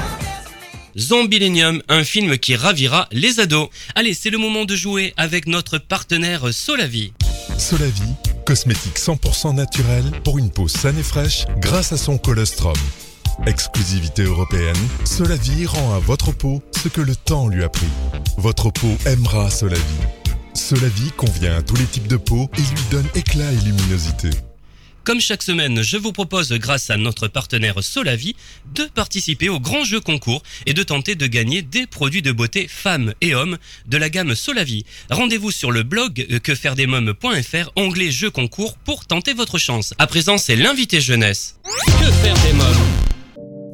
[0.98, 3.70] Zombilenium, un film qui ravira les ados.
[3.96, 7.12] Allez, c'est le moment de jouer avec notre partenaire Solavi.
[7.58, 8.14] Solavi,
[8.46, 12.76] cosmétique 100% naturel pour une peau saine et fraîche grâce à son colostrum.
[13.46, 17.88] Exclusivité européenne, Solavi rend à votre peau ce que le temps lui a pris.
[18.38, 19.82] Votre peau aimera Solavi.
[20.54, 24.30] Solavi convient à tous les types de peau et lui donne éclat et luminosité.
[25.06, 28.36] Comme chaque semaine, je vous propose, grâce à notre partenaire Solavi,
[28.74, 32.68] de participer au grand jeu concours et de tenter de gagner des produits de beauté
[32.68, 34.84] femmes et hommes de la gamme Solavi.
[35.12, 39.94] Rendez-vous sur le blog quefairedesmoms.fr, onglet jeu concours pour tenter votre chance.
[40.00, 41.60] À présent, c'est l'invité jeunesse.
[41.64, 43.15] Que faire des mômes?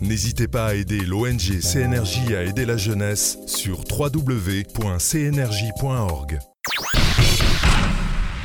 [0.00, 4.68] N'hésitez pas à aider l'ONG CNRJ à aider la jeunesse sur www.cnrj.org.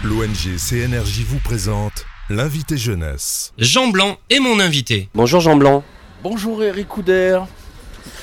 [0.03, 3.53] L'ONG CNRJ vous présente l'invité jeunesse.
[3.59, 5.09] Jean Blanc est mon invité.
[5.13, 5.83] Bonjour Jean Blanc.
[6.23, 7.39] Bonjour Eric Couder.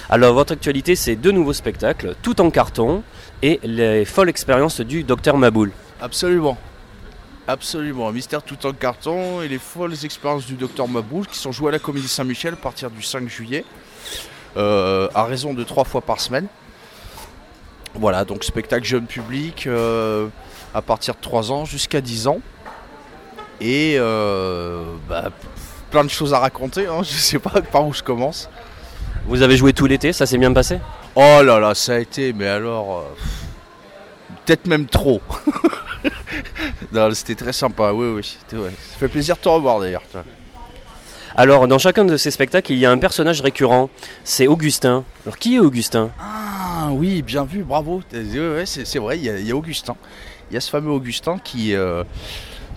[0.08, 3.04] Alors votre actualité c'est deux nouveaux spectacles, tout en carton
[3.42, 5.70] et les folles expériences du docteur Maboul.
[6.00, 6.58] Absolument.
[7.50, 11.50] Absolument, un mystère tout en carton et les folles expériences du docteur Maboul qui sont
[11.50, 13.64] jouées à la Comédie Saint-Michel à partir du 5 juillet,
[14.56, 16.46] euh, à raison de trois fois par semaine.
[17.94, 20.28] Voilà, donc spectacle jeune public euh,
[20.74, 22.38] à partir de 3 ans jusqu'à 10 ans.
[23.60, 25.30] Et euh, bah,
[25.90, 28.48] plein de choses à raconter, hein, je sais pas par où je commence.
[29.26, 30.78] Vous avez joué tout l'été, ça s'est bien passé?
[31.16, 33.06] Oh là là, ça a été, mais alors.
[34.46, 35.20] Peut-être même trop.
[37.14, 38.36] c'était très sympa, oui, oui.
[38.40, 38.70] c'était- ouais.
[38.70, 40.02] Ça fait plaisir de te revoir d'ailleurs.
[41.36, 43.88] Alors, dans chacun de ces spectacles, il y a un personnage récurrent.
[44.24, 45.04] C'est Augustin.
[45.24, 46.10] Alors, qui est Augustin?
[46.20, 48.02] Ah oui, bien vu, bravo.
[48.12, 49.94] Ouais, c'est c'est vrai, il y, a, il y a Augustin.
[50.50, 51.74] Il y a ce fameux Augustin qui.
[51.74, 52.02] euh,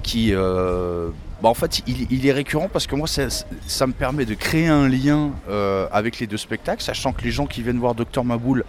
[0.04, 1.10] qui euh,
[1.42, 3.24] bah, en fait, il, il est récurrent parce que moi, ça,
[3.68, 7.32] ça me permet de créer un lien euh, avec les deux spectacles, sachant que les
[7.32, 8.66] gens qui viennent voir Docteur Maboul,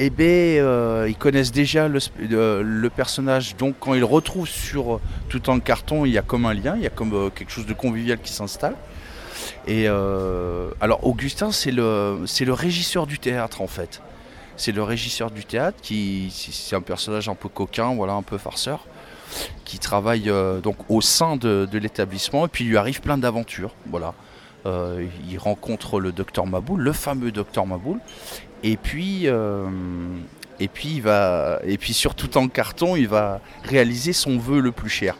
[0.00, 3.56] eh ben, euh, ils connaissent déjà euh, le personnage.
[3.56, 6.76] Donc, quand ils retrouvent sur euh, tout en carton, il y a comme un lien,
[6.76, 8.76] il y a comme quelque chose de convivial qui s'installe.
[9.66, 14.00] Et alors, Augustin, c'est le, régisseur du théâtre, en fait.
[14.56, 18.38] C'est le régisseur du théâtre qui, c'est un personnage un peu coquin, voilà, un peu
[18.38, 18.86] farceur,
[19.64, 20.32] qui travaille
[20.62, 22.46] donc au sein de, l'établissement.
[22.46, 24.14] Et puis, il lui arrive plein d'aventures, voilà.
[24.64, 27.98] Il rencontre le docteur Maboul, le fameux docteur Maboul.
[28.62, 29.66] Et puis, euh,
[30.60, 34.72] et puis, il va, et puis surtout en carton, il va réaliser son vœu le
[34.72, 35.16] plus cher,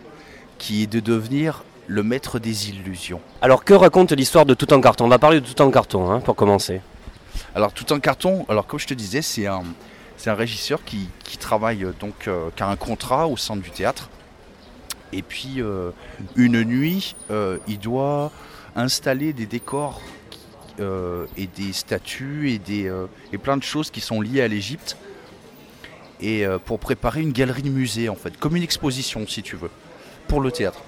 [0.58, 3.20] qui est de devenir le maître des illusions.
[3.40, 5.06] Alors, que raconte l'histoire de Tout en carton?
[5.06, 6.80] On va parler de Tout en carton, hein, pour commencer.
[7.54, 9.62] Alors tout en carton, alors comme je te disais, c'est un,
[10.16, 13.56] c'est un régisseur qui, qui travaille euh, donc, euh, qui a un contrat au sein
[13.56, 14.10] du théâtre.
[15.12, 15.90] Et puis euh,
[16.36, 17.16] une nuit,
[17.66, 18.30] il doit
[18.76, 20.02] installer des décors
[20.80, 24.48] euh, et des statues et, des, euh, et plein de choses qui sont liées à
[24.48, 24.96] l'Égypte.
[26.20, 29.56] Et euh, pour préparer une galerie de musée en fait, comme une exposition si tu
[29.56, 29.70] veux,
[30.28, 30.80] pour le théâtre.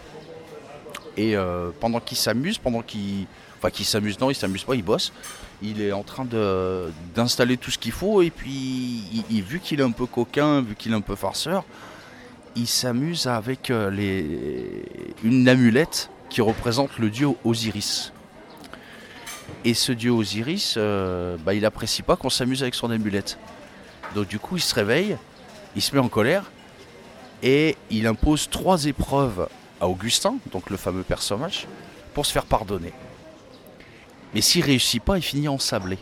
[1.16, 1.34] Et
[1.80, 3.26] pendant qu'il s'amuse, pendant qu'il.
[3.58, 5.12] Enfin, qu'il s'amuse, non, il s'amuse pas, il bosse.
[5.60, 6.24] Il est en train
[7.14, 8.22] d'installer tout ce qu'il faut.
[8.22, 11.64] Et puis, vu qu'il est un peu coquin, vu qu'il est un peu farceur,
[12.56, 14.82] il s'amuse avec les,
[15.22, 18.12] une amulette qui représente le dieu Osiris.
[19.64, 23.38] Et ce dieu Osiris, euh, bah, il apprécie pas qu'on s'amuse avec son amulette.
[24.14, 25.16] Donc, du coup, il se réveille,
[25.76, 26.50] il se met en colère
[27.42, 29.48] et il impose trois épreuves
[29.80, 31.66] à Augustin, donc le fameux personnage,
[32.14, 32.92] pour se faire pardonner.
[34.34, 35.98] Mais s'il réussit pas, il finit en sablé.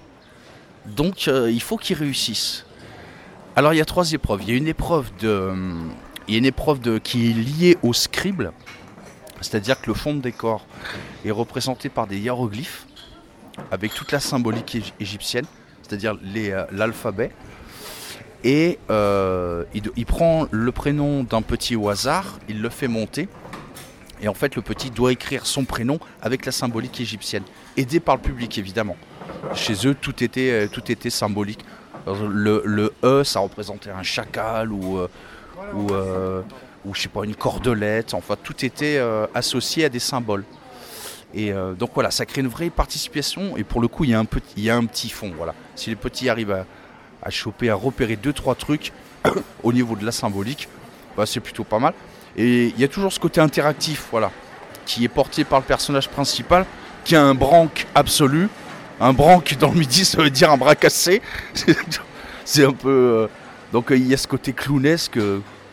[0.86, 2.64] Donc euh, il faut qu'il réussisse.
[3.56, 4.42] Alors il y a trois épreuves.
[4.42, 5.52] Il y a une épreuve de,
[6.26, 8.50] il y a une épreuve de, qui est liée au scribe,
[9.40, 10.66] c'est-à-dire que le fond de décor
[11.24, 12.87] est représenté par des hiéroglyphes
[13.70, 15.46] avec toute la symbolique ég- égyptienne,
[15.82, 17.30] c'est-à-dire euh, l'alphabet.
[18.44, 23.28] Et euh, il, prend le prénom d'un petit au hasard, il le fait monter.
[24.20, 27.42] Et en fait, le petit doit écrire son prénom avec la symbolique égyptienne,
[27.76, 28.96] aidé par le public évidemment.
[29.54, 31.64] Chez eux, tout était, euh, tout était symbolique.
[32.06, 35.08] Le, E, ça représentait un chacal ou, euh,
[35.74, 35.92] ou,
[36.86, 38.14] ou je sais pas, une cordelette.
[38.14, 38.98] Enfin, tout était
[39.34, 40.44] associé à des symboles.
[41.34, 43.56] Et euh, donc voilà, ça crée une vraie participation.
[43.56, 45.32] Et pour le coup, il y a un petit, il y a un petit fond.
[45.36, 45.54] Voilà.
[45.74, 46.64] Si les petits arrivent
[47.22, 48.92] à, choper, à repérer deux trois trucs
[49.62, 50.68] au niveau de la symbolique,
[51.16, 51.92] bah, c'est plutôt pas mal.
[52.36, 54.30] Et il y a toujours ce côté interactif, voilà,
[54.86, 56.64] qui est porté par le personnage principal,
[57.04, 58.48] qui a un branque absolu.
[59.00, 61.22] Un branque dans le midi, ça veut dire un bras cassé.
[62.44, 62.88] c'est un peu.
[62.88, 63.26] euh,
[63.72, 65.18] Donc euh, il y a ce côté clownesque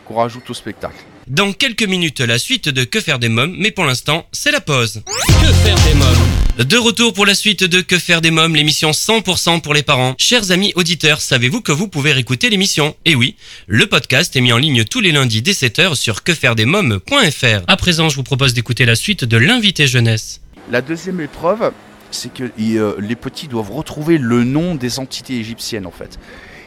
[0.04, 0.96] qu'on rajoute au spectacle.
[1.28, 4.60] Dans quelques minutes, la suite de Que faire des mômes, mais pour l'instant, c'est la
[4.60, 5.02] pause.
[5.26, 8.92] Que faire des mômes De retour pour la suite de Que faire des mômes, l'émission
[8.92, 10.14] 100% pour les parents.
[10.18, 12.94] Chers amis auditeurs, savez-vous que vous pouvez réécouter l'émission?
[13.06, 13.34] Eh oui,
[13.66, 17.64] le podcast est mis en ligne tous les lundis dès 7h sur quefairedesmômes.fr.
[17.66, 20.42] À présent, je vous propose d'écouter la suite de l'invité jeunesse.
[20.70, 21.72] La deuxième épreuve,
[22.12, 26.20] c'est que euh, les petits doivent retrouver le nom des entités égyptiennes en fait.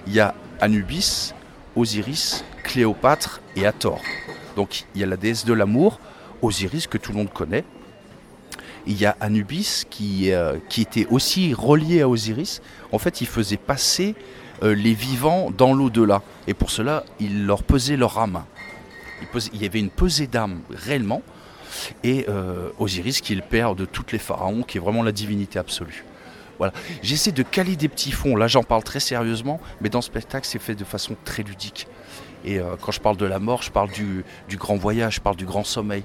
[0.05, 1.31] Il y a Anubis,
[1.77, 4.01] Osiris, Cléopâtre et Hathor.
[4.59, 6.01] Donc il y a la déesse de l'amour,
[6.41, 7.63] Osiris que tout le monde connaît.
[8.87, 12.61] Il y a Anubis qui, euh, était aussi relié à Osiris.
[12.91, 14.15] En fait, il faisait passer
[14.61, 16.23] euh, les vivants dans l'au-delà.
[16.45, 18.43] Et pour cela, il leur pesait leur âme.
[19.53, 21.21] Il y avait une pesée d'âme réellement.
[22.03, 25.13] Et euh, Osiris qui est le père de toutes les pharaons, qui est vraiment la
[25.13, 26.03] divinité absolue.
[26.57, 26.73] Voilà.
[27.01, 28.35] J'essaie de caler des petits fonds.
[28.35, 31.87] Là, j'en parle très sérieusement, mais dans ce spectacle, c'est fait de façon très ludique.
[32.45, 34.23] Et euh, quand je parle de la mort, je parle du,
[34.53, 36.03] grand voyage, je parle du grand sommeil.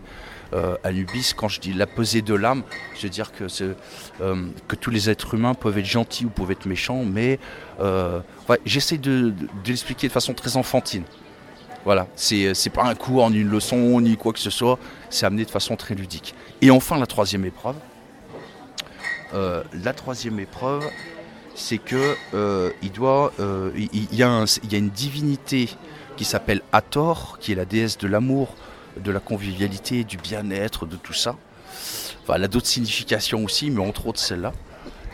[0.52, 2.62] Euh, Anubis, quand je dis la pesée de l'âme,
[2.96, 3.30] je veux dire
[4.20, 7.38] euh, que tous les êtres humains peuvent être gentils ou peuvent être méchants, mais
[7.80, 8.20] euh,
[8.64, 9.34] j'essaie de,
[9.66, 11.02] l'expliquer de façon très enfantine.
[11.84, 14.78] Voilà, c'est, pas un cours, ni une leçon, ni quoi que ce soit,
[15.10, 16.34] c'est amené de façon très ludique.
[16.62, 17.76] Et enfin, la troisième épreuve.
[19.34, 20.84] Euh, la troisième épreuve,
[21.54, 25.68] c'est que euh, il doit, euh, il y a une divinité
[26.16, 28.54] qui s'appelle Hathor, qui est la déesse de l'amour,
[28.96, 31.36] de la convivialité, du bien-être, de tout ça.
[32.22, 34.52] Enfin, elle a d'autres significations aussi, mais entre autres celle-là.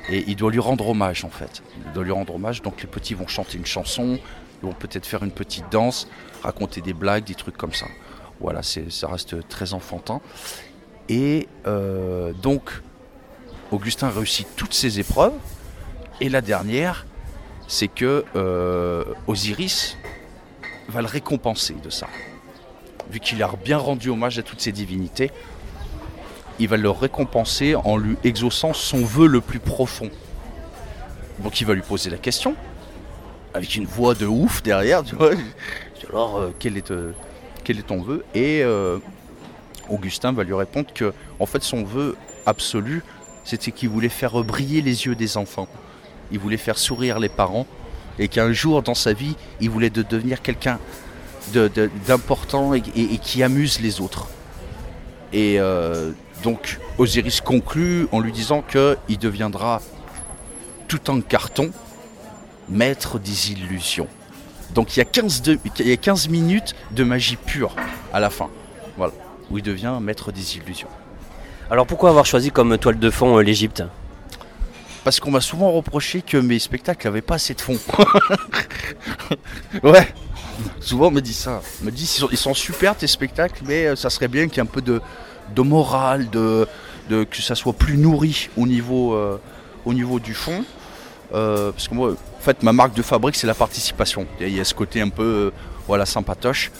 [0.09, 1.63] Et il doit lui rendre hommage en fait.
[1.87, 4.19] Il doit lui rendre hommage, donc les petits vont chanter une chanson,
[4.63, 6.09] ils vont peut-être faire une petite danse,
[6.43, 7.87] raconter des blagues, des trucs comme ça.
[8.41, 10.21] Voilà, ça reste très enfantin.
[11.09, 12.83] Et euh, donc,
[13.71, 15.35] Augustin réussit toutes ses épreuves.
[16.21, 17.07] Et la dernière,
[17.69, 19.97] c'est que euh, Osiris
[20.91, 22.09] va le récompenser de ça.
[23.11, 25.31] Vu qu'il a bien rendu hommage à toutes ses divinités,
[26.59, 30.11] il va le récompenser en lui exaucant son vœu le plus profond.
[31.43, 32.55] Donc il va lui poser la question,
[33.55, 35.33] avec une voix de ouf derrière, tu vois.
[36.11, 37.13] Alors, euh, quel, est, euh,
[37.65, 38.25] quel est ton vœu?
[38.35, 38.99] Et euh,
[39.89, 43.03] Augustin va lui répondre que, en fait, son vœu absolu,
[43.45, 45.69] c'était qu'il voulait faire briller les yeux des enfants.
[46.33, 47.67] Il voulait faire sourire les parents.
[48.21, 50.79] Et qu'un jour dans sa vie, il voulait devenir quelqu'un
[52.07, 54.29] d'important et, qui amuse les autres.
[55.33, 55.59] Et
[56.43, 59.81] donc Osiris conclut en lui disant qu'il deviendra
[60.87, 61.71] tout en carton
[62.69, 64.09] maître des illusions.
[64.75, 65.43] Donc il y, a 15
[65.79, 67.75] il y a 15 minutes de magie pure
[68.13, 68.49] à la fin.
[68.97, 69.13] Voilà.
[69.51, 70.89] Où il devient maître des illusions.
[71.71, 73.83] Alors pourquoi avoir choisi comme toile de fond euh, l'Égypte?
[75.05, 77.79] Parce qu'on m'a souvent reproché que mes spectacles n'avaient pas assez de fond.
[79.83, 80.07] ouais.
[80.81, 81.63] Souvent on me dit ça.
[81.81, 84.59] On me dit ils sont, super tes spectacles, mais euh, ça serait bien qu'il y
[84.59, 85.01] ait un peu de,
[85.63, 86.67] morale, de,
[87.09, 89.39] que ça soit plus nourri au niveau, euh,
[90.23, 90.65] du fond.
[91.33, 94.27] Euh, parce que moi, en fait, ma marque de fabrique, c'est la participation.
[94.41, 95.53] Il y a ce côté un peu,
[95.87, 96.71] voilà, sympatoche.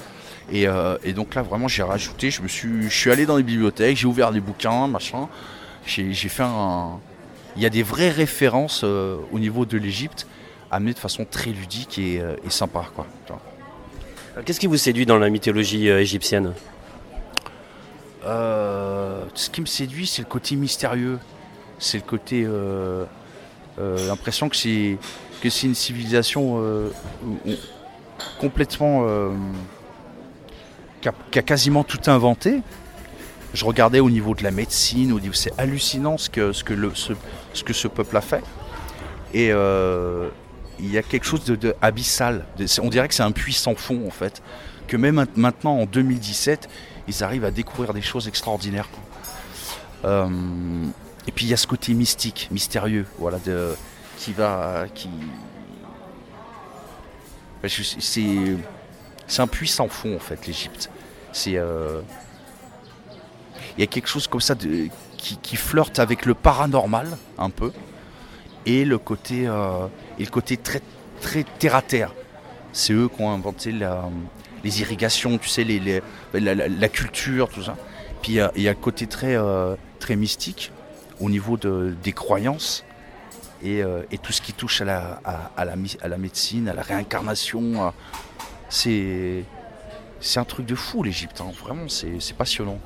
[0.53, 0.67] Et,
[1.05, 3.97] et, donc là, vraiment, j'ai rajouté, je me suis, je suis allé dans les bibliothèques,
[3.97, 5.29] j'ai ouvert des bouquins, machin.
[5.87, 6.99] J'ai fait un.
[7.57, 10.27] Il y a des vraies références au niveau de l'Égypte,
[10.71, 13.07] amenées de façon très ludique et, et sympa, quoi.
[14.45, 16.55] Qu'est-ce qui vous séduit dans la mythologie égyptienne?
[18.25, 21.19] Euh, ce qui me séduit, c'est le côté mystérieux.
[21.79, 22.45] C'est le côté.
[22.45, 23.05] Euh,
[23.79, 24.99] euh, l'impression que c'est,
[25.41, 26.63] que c'est une civilisation
[28.39, 29.07] complètement.
[31.01, 32.61] Qui a, quasiment tout inventé.
[33.53, 38.17] Je regardais au niveau de la médecine, c'est hallucinant ce que, ce, que ce, peuple
[38.17, 38.43] a fait.
[39.35, 42.45] Et il y a quelque chose de, abyssal.
[42.83, 44.43] On dirait que c'est un puits sans fond en fait.
[44.87, 46.69] Que même maintenant en 2017,
[47.09, 48.89] ils arrivent à découvrir des choses extraordinaires.
[50.05, 50.29] Euh,
[51.27, 53.39] et puis il y a ce côté mystique, mystérieux, voilà,
[54.17, 54.87] qui va,
[57.69, 60.91] c'est, un puissant fond en fait, l'Égypte.
[61.33, 62.01] C'est, euh,
[63.77, 64.55] il y a quelque chose comme ça
[65.17, 67.73] qui, flirte avec le paranormal un peu,
[68.67, 69.87] et le côté, euh,
[70.19, 70.83] et le côté très,
[71.21, 72.13] très terre à terre.
[72.73, 75.65] C'est eux qui ont inventé les irrigations, tu sais,
[76.33, 77.77] la, culture, tout ça.
[78.23, 80.73] Puis il y, a le côté très, euh, très mystique
[81.21, 82.85] au niveau de, des croyances
[83.63, 87.93] et, euh, et, tout ce qui touche à la, médecine, à la réincarnation.
[88.69, 89.45] C'est,
[90.37, 91.51] un truc de fou l'Égypte, hein.
[91.63, 92.79] vraiment, c'est, passionnant.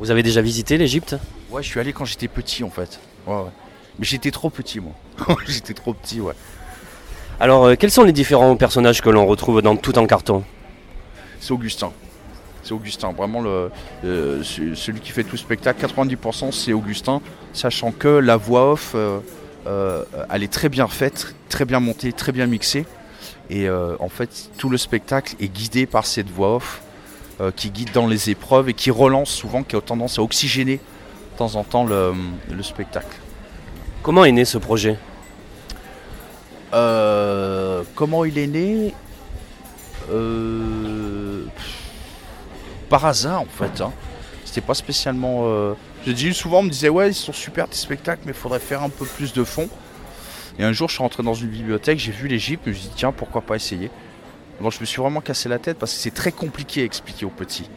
[0.00, 1.16] Vous avez déjà visité l'Égypte
[1.50, 3.00] Ouais, je suis allé quand j'étais petit en fait.
[3.26, 3.50] Ouais, ouais.
[3.98, 4.92] Mais j'étais trop petit moi.
[5.46, 6.34] j'étais trop petit, ouais.
[7.40, 10.44] Alors, euh, quels sont les différents personnages que l'on retrouve dans Tout en carton
[11.44, 11.92] c'est Augustin.
[12.62, 13.70] C'est Augustin, vraiment le,
[14.42, 15.84] celui qui fait tout le spectacle.
[15.84, 17.20] 90% c'est Augustin,
[17.52, 19.20] sachant que la voix off, euh,
[19.66, 22.86] euh, elle est très bien faite, très bien montée, très bien mixée.
[23.50, 26.80] Et euh, en fait, tout le spectacle est guidé par cette voix off
[27.56, 31.38] qui guide dans les épreuves et qui relance souvent, qui a tendance à oxygéner de
[31.38, 32.12] temps en temps le,
[32.50, 33.18] le spectacle.
[34.02, 34.98] Comment est né ce projet?
[36.70, 38.94] Comment il est né?
[40.10, 41.44] Euh,
[42.90, 43.80] par hasard en fait.
[43.80, 43.90] Hein.
[44.44, 45.44] C'était pas spécialement.
[45.44, 45.72] Euh...
[46.04, 48.58] J'ai dit souvent, on me disait ouais, ils sont super tes spectacles, mais il faudrait
[48.58, 49.68] faire un peu plus de fond.
[50.58, 52.88] Et un jour, je suis rentré dans une bibliothèque, j'ai vu l'Égypte, je me suis
[52.88, 53.90] dit tiens, pourquoi pas essayer?
[54.60, 57.26] Donc je me suis vraiment cassé la tête parce que c'est très compliqué à expliquer
[57.26, 57.68] aux petits.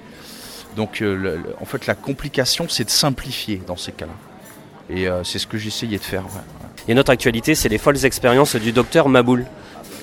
[0.75, 4.13] Donc euh, en fait, la complication, c'est de simplifier dans ces cas-là.
[4.89, 6.23] Et euh, c'est ce que j'ai essayé de faire.
[6.87, 9.45] Et notre actualité, c'est les folles expériences du docteur Maboul.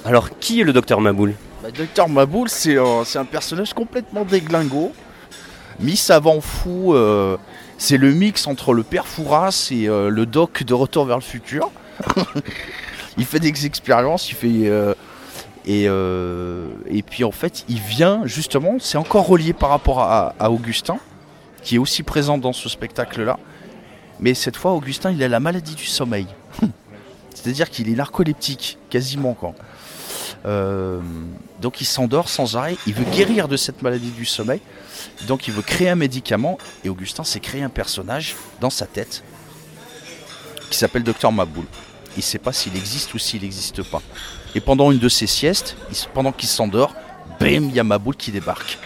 [0.05, 1.35] Alors, qui est le docteur Maboul?
[1.63, 4.93] Bah, Docteur Maboul, c'est un personnage complètement déglingo,
[5.81, 6.95] mi-savant fou.
[6.95, 7.39] Euh,
[7.79, 11.23] c'est le mix entre le père Fouras et euh, le doc de Retour vers le
[11.23, 11.71] futur.
[13.17, 14.95] il fait des expériences, il fait.
[15.69, 20.99] Euh, et, puis en fait, il vient justement, c'est encore relié par rapport à, Augustin,
[21.63, 23.39] qui est aussi présent dans ce spectacle-là.
[24.21, 26.27] Mais cette fois, Augustin, il a la maladie du sommeil.
[27.35, 29.35] C'est-à-dire qu'il est narcoleptique, quasiment.
[29.35, 29.55] Quoi.
[30.47, 31.01] Euh,
[31.61, 34.61] donc il s'endort sans arrêt, il veut guérir de cette maladie du sommeil,
[35.27, 39.25] donc il veut créer un médicament, et Augustin s'est créé un personnage dans sa tête
[40.71, 41.65] qui s'appelle Docteur Maboul.
[42.17, 44.03] Il ne sait pas s'il existe ou s'il n'existe pas.
[44.55, 45.77] Et pendant une de ses siestes,
[46.13, 46.95] pendant qu'il s'endort,
[47.41, 48.79] bam, il y a Maboul qui débarque.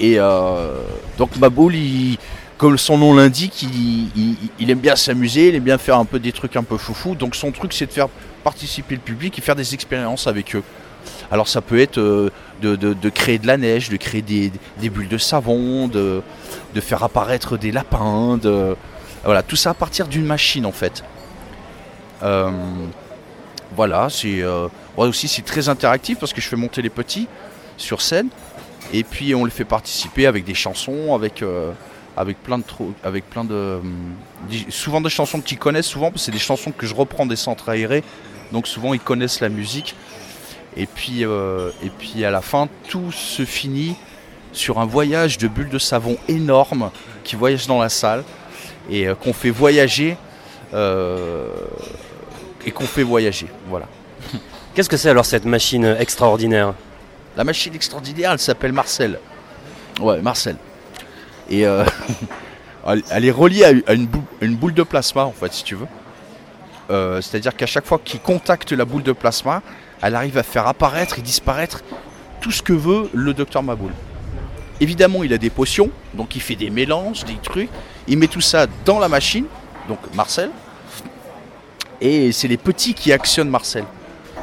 [0.00, 0.82] Et euh,
[1.18, 1.74] donc Maboul,
[2.58, 6.32] comme son nom l'indique, il, aime bien s'amuser, il aime bien faire un peu des
[6.32, 7.14] trucs un peu foufou.
[7.14, 8.08] Donc son truc, c'est de faire
[8.42, 10.62] participer le public et faire des expériences avec eux.
[11.30, 12.30] Alors ça peut être euh,
[12.60, 14.50] de, créer de la neige, de créer des,
[14.90, 16.22] bulles de savon, de,
[16.80, 18.38] faire apparaître des lapins,
[19.24, 21.02] voilà, tout ça à partir d'une machine en fait.
[22.22, 22.50] Euh,
[23.74, 27.28] voilà, c'est euh, aussi c'est très interactif parce que je fais monter les petits
[27.76, 28.28] sur scène.
[28.92, 31.42] Et puis on les fait participer avec des chansons, avec
[32.42, 32.64] plein de
[33.02, 33.80] avec plein de
[34.68, 37.36] souvent des chansons qu'ils connaissent souvent parce que c'est des chansons que je reprends des
[37.36, 38.04] centres aérés.
[38.52, 39.94] Donc souvent ils connaissent la musique.
[40.76, 41.70] Et puis, euh,
[42.22, 43.94] à la fin, tout se finit
[44.52, 46.90] sur un voyage de bulles de savon énorme
[47.22, 48.24] qui voyage dans la salle
[48.90, 50.16] et euh, qu'on fait voyager
[50.72, 51.48] euh,
[52.66, 53.46] et qu'on fait voyager.
[53.68, 53.86] Voilà.
[54.74, 56.74] Qu'est-ce que c'est alors cette machine extraordinaire?
[57.36, 59.18] La machine extraordinaire, elle s'appelle Marcel.
[60.00, 60.56] Ouais, Marcel.
[61.50, 61.62] Et
[63.10, 64.08] elle est reliée à une,
[64.40, 65.86] une, boule de plasma en fait, si tu veux.
[67.20, 69.62] C'est-à-dire qu'à chaque fois qu'il contacte la boule de plasma,
[70.02, 71.82] elle arrive à faire apparaître et disparaître
[72.40, 73.92] tout ce que veut le docteur Maboul.
[74.80, 77.70] Évidemment, il a des potions, donc il fait des mélanges, des trucs.
[78.06, 79.46] Il met tout ça dans la machine,
[79.88, 80.50] donc Marcel.
[82.00, 83.84] Et c'est les petits qui actionnent Marcel.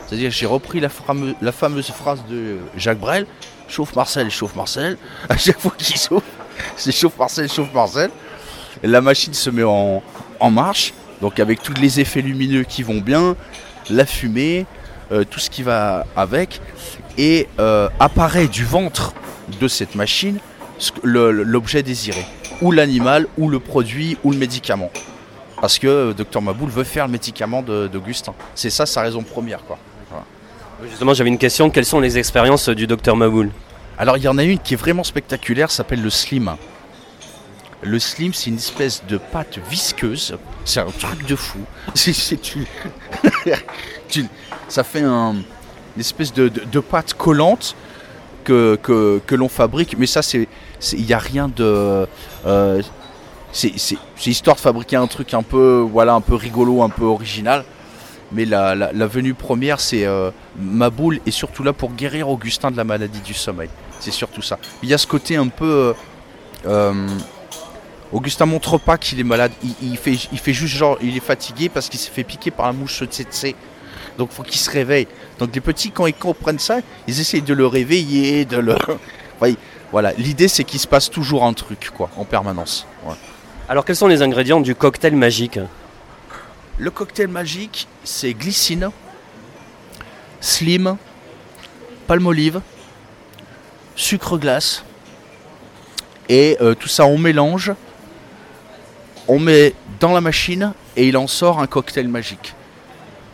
[0.08, 3.26] C'est-à-dire, j'ai repris la, fameuse phrase de Jacques Brel
[3.68, 4.98] chauffe Marcel, chauffe Marcel.
[5.30, 6.24] À chaque fois qu'il chauffe,
[6.76, 8.12] c'est chauffe Marcel, chauffe Marcel.
[8.84, 10.04] la machine se met en,
[10.40, 13.36] en marche, donc avec tous les effets lumineux qui vont bien,
[13.90, 14.66] la fumée,
[15.12, 16.62] euh, tout ce qui va avec,
[17.18, 19.14] et euh, apparaît du ventre
[19.60, 20.40] de cette machine
[21.04, 22.26] l'objet désiré,
[22.62, 24.90] ou l'animal, ou le produit, ou le médicament.
[25.62, 28.34] Parce que euh, Dr Maboul veut faire le médicament d'Augustin.
[28.56, 29.64] C'est ça sa raison première.
[29.64, 29.78] Quoi.
[30.90, 31.70] Justement, j'avais une question.
[31.70, 33.52] Quelles sont les expériences du Dr Maboul?
[33.98, 36.56] Alors, il y en a une qui est vraiment spectaculaire, s'appelle le slim.
[37.84, 40.36] Le slim, c'est une espèce de pâte visqueuse.
[40.66, 41.60] C'est un truc de fou.
[41.94, 42.14] C'est
[44.68, 45.36] ça fait un,
[45.96, 47.76] une espèce de, pâte collante
[48.44, 49.96] que, que, l'on fabrique.
[49.98, 50.48] Mais ça, c'est
[50.94, 52.08] il n'y a rien de.
[52.46, 52.82] Euh,
[53.52, 57.66] c'est histoire de fabriquer un truc un peu, voilà, un peu rigolo, un peu original.
[58.32, 62.78] Mais la, venue première, c'est euh, ma boule est surtout là pour guérir Augustin de
[62.78, 63.70] la maladie du sommeil.
[64.00, 64.58] C'est surtout ça.
[64.82, 65.94] Il y a ce côté un peu.
[66.66, 67.08] Euh,
[68.14, 69.52] Augustin montre pas qu'il est malade.
[69.82, 72.68] Il, fait, il fait juste genre, il est fatigué parce qu'il s'est fait piquer par
[72.68, 73.54] la mouche tsetse.
[74.18, 75.08] Donc faut qu'il se réveille.
[75.40, 78.76] Donc les petits, quand ils comprennent ça, ils essayent de le réveiller, de le.
[79.92, 80.14] voilà.
[80.14, 82.86] L'idée, c'est qu'il se passe toujours un truc, quoi, en permanence.
[83.72, 85.58] Alors quels sont les ingrédients du cocktail magique
[86.78, 88.90] Le cocktail magique, c'est glycine,
[90.42, 90.98] slim,
[92.06, 92.60] palme-olive,
[93.96, 94.84] sucre glace.
[96.28, 97.72] Et euh, tout ça, on mélange
[99.30, 102.54] on met dans la machine et il en sort un cocktail magique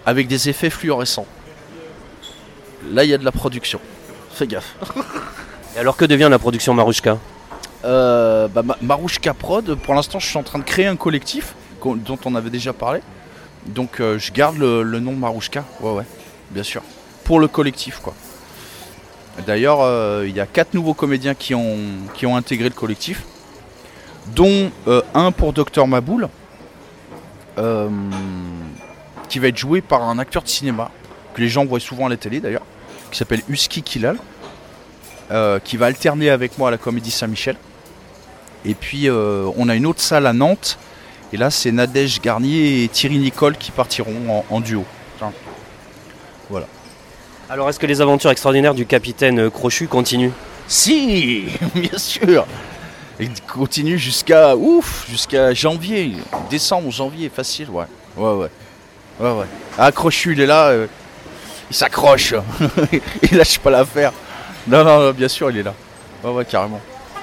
[0.06, 1.26] avec des effets fluorescents.
[2.92, 3.82] Là, il y a de la production.
[4.36, 4.76] Fais gaffe.
[5.76, 7.18] et alors, que devient la production Marouchka
[7.86, 12.20] euh, bah, Marouchka Prod, pour l'instant, je suis en train de créer un collectif dont
[12.26, 13.02] on avait déjà parlé.
[13.68, 15.64] Donc, euh, je garde le, nom Marouchka.
[15.82, 16.06] Ouais, ouais,
[16.52, 16.82] bien sûr.
[17.24, 18.14] Pour le collectif, quoi.
[19.46, 23.24] D'ailleurs, euh, il y a quatre nouveaux comédiens qui ont, intégré le collectif
[24.36, 26.28] dont euh, un pour Docteur Maboul,
[29.30, 30.92] qui va être joué par un acteur de cinéma,
[31.34, 32.66] que les gens voient souvent à la télé d'ailleurs,
[33.12, 34.18] qui s'appelle Husky Kilal,
[35.32, 37.56] euh, qui va alterner avec moi à la Comédie Saint-Michel.
[38.66, 40.78] Et puis on a une autre salle à Nantes,
[41.32, 44.84] et là c'est Nadège Garnier et Thierry Nicole qui partiront en, duo.
[46.50, 46.66] voilà.
[47.50, 50.32] Alors est-ce que les aventures extraordinaires du capitaine Crochu continuent?
[50.68, 52.46] Si, bien sûr
[53.20, 56.14] il continue jusqu'à ouf, jusqu'à janvier,
[56.50, 57.86] décembre, janvier, facile, ouais.
[58.16, 58.50] Ouais, ouais.
[59.20, 59.46] Ouais, ouais.
[59.78, 60.88] Accrochu, il est là, euh,
[61.72, 62.36] il s'accroche.
[63.32, 64.14] il lâche pas l'affaire.
[64.68, 65.74] Non, non, bien sûr, il est là.
[66.24, 66.82] Ouais, ouais, carrément.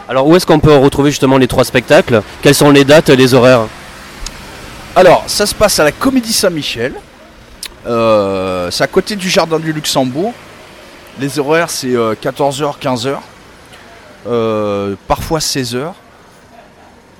[0.08, 2.22] Alors, où est-ce qu'on peut retrouver justement les trois spectacles?
[2.42, 3.66] Quelles sont les dates, les horaires?
[4.96, 6.94] Alors, ça se passe à la Comédie Saint-Michel.
[7.86, 10.32] Euh, c'est à côté du Jardin du Luxembourg.
[11.18, 13.16] Les horaires, c'est 14h, euh, 15h.
[14.26, 15.94] Euh, parfois 16 heures.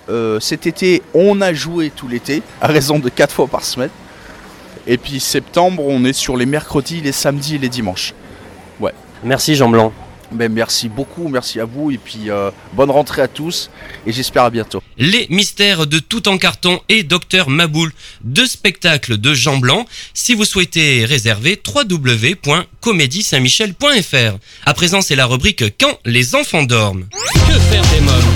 [0.09, 3.91] Euh, cet été, on a joué tout l'été, à raison de 4 fois par semaine.
[4.87, 8.13] Et puis septembre, on est sur les mercredis, les samedis et les dimanches.
[8.81, 8.93] Ouais.
[9.23, 9.93] Merci Jean Blanc.
[10.35, 13.71] Ben, merci beaucoup, merci à vous et puis euh, bonne rentrée à tous
[14.07, 14.83] et j'espère à bientôt.
[14.99, 19.87] Les mystères de tout en carton et Docteur Maboul, deux spectacles de Jean Blanc.
[20.13, 24.39] Si vous souhaitez réserver, www.comédie-saint-michel.fr.
[24.67, 27.07] À présent, c'est la rubrique Quand les enfants dorment.
[27.11, 28.34] Que faire des mômes?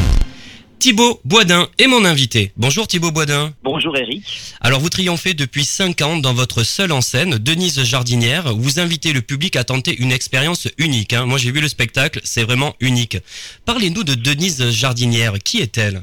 [0.78, 2.52] Thibaut Boisdin est mon invité.
[2.56, 3.50] Bonjour Thibaut Boisdin.
[3.64, 4.22] Bonjour Eric.
[4.60, 8.54] Alors vous triomphez depuis 5 ans dans votre seule en scène, Denise Jardinière.
[8.54, 11.14] Vous invitez le public à tenter une expérience unique.
[11.14, 11.26] hein.
[11.26, 13.18] Moi j'ai vu le spectacle, c'est vraiment unique.
[13.66, 15.34] Parlez-nous de Denise Jardinière.
[15.44, 16.02] Qui est-elle?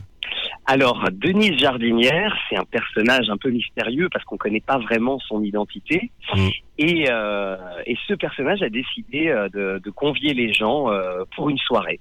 [0.67, 5.19] Alors, Denise Jardinière, c'est un personnage un peu mystérieux parce qu'on ne connaît pas vraiment
[5.19, 6.09] son identité.
[6.33, 6.47] Mm.
[6.79, 7.55] Et, euh,
[7.85, 11.99] et ce personnage a décidé euh, de, de convier les gens euh, pour une soirée.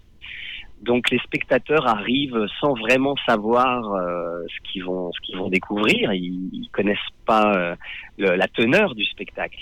[0.85, 6.13] Donc les spectateurs arrivent sans vraiment savoir euh, ce qu'ils vont ce qu'ils vont découvrir.
[6.13, 7.75] Ils, ils connaissent pas euh,
[8.19, 9.59] le- la teneur du spectacle.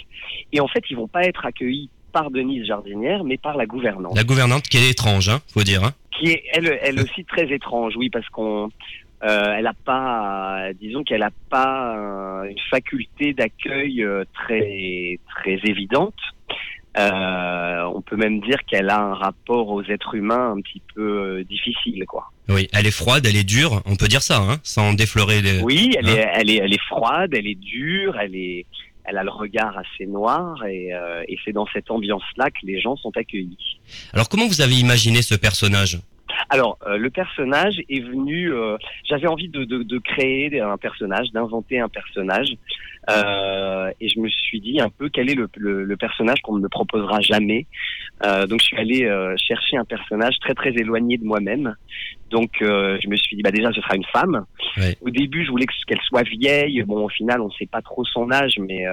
[0.53, 4.17] Et en fait, ils vont pas être accueillis par Denise Jardinière, mais par la gouvernante.
[4.17, 5.83] La gouvernante qui est étrange, hein, faut dire.
[5.85, 5.93] hein.
[6.19, 8.69] qui est elle, elle aussi très étrange, oui, parce qu'on,
[9.25, 15.59] euh, elle a pas, disons qu'elle a pas euh, une faculté d'accueil euh, très très
[15.65, 16.15] évidente.
[16.99, 21.39] Euh, on peut même dire qu'elle a un rapport aux êtres humains un petit peu
[21.39, 22.31] euh, difficile, quoi.
[22.49, 25.61] Oui, elle est froide, elle est dure, on peut dire ça, hein, sans déflorer les...
[25.61, 28.67] Oui, elle Hein est, elle est, elle est froide, elle est dure, elle est,
[29.05, 32.79] elle a le regard assez noir, et, euh, et c'est dans cette ambiance-là que les
[32.79, 33.81] gens sont accueillis.
[34.13, 35.99] Alors comment vous avez imaginé ce personnage?
[36.49, 38.53] Alors, euh, le personnage est venu.
[38.53, 38.77] euh,
[39.09, 42.49] J'avais envie de, de, de créer un personnage, d'inventer un personnage,
[43.11, 46.57] euh, et je me suis dit un peu quel est le, le, le personnage qu'on
[46.57, 47.67] ne me proposera jamais.
[48.49, 49.01] Donc, je suis allé
[49.37, 51.75] chercher un personnage très très éloigné de moi-même.
[52.31, 54.45] Donc, je me suis dit bah déjà ce sera une femme.
[55.01, 56.83] Au début, je voulais que- qu'elle soit vieille.
[56.85, 58.85] Bon, au final, on ne sait pas trop son âge, mais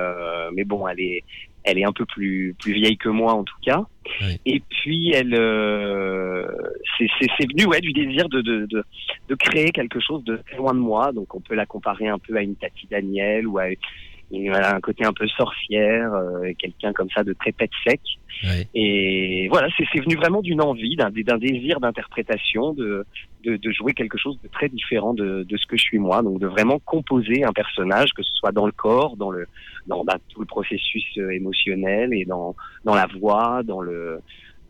[0.54, 1.24] mais bon, elle est
[1.64, 3.82] elle est un peu plus plus vieille que moi en tout cas.
[4.46, 6.46] Et puis elle, euh,
[6.98, 8.84] c'est venu ouais du désir de, de de
[9.30, 11.12] de créer quelque chose de très loin de moi.
[11.12, 14.76] Donc on peut la comparer un peu à une Tati Daniel ou à une- à
[14.76, 18.00] un côté un peu sorcière, euh, quelqu'un comme ça de très pète sec.
[18.76, 23.06] Et voilà, c'est c'est venu vraiment d'une envie, d'un d'un désir d'interprétation, de,
[23.44, 26.22] de de jouer quelque chose de très différent de ce que je suis moi.
[26.22, 29.48] Donc de vraiment composer un personnage, que ce soit dans le corps, dans le
[29.88, 34.22] dans bah, tout le processus euh, émotionnel et dans dans la voix, dans le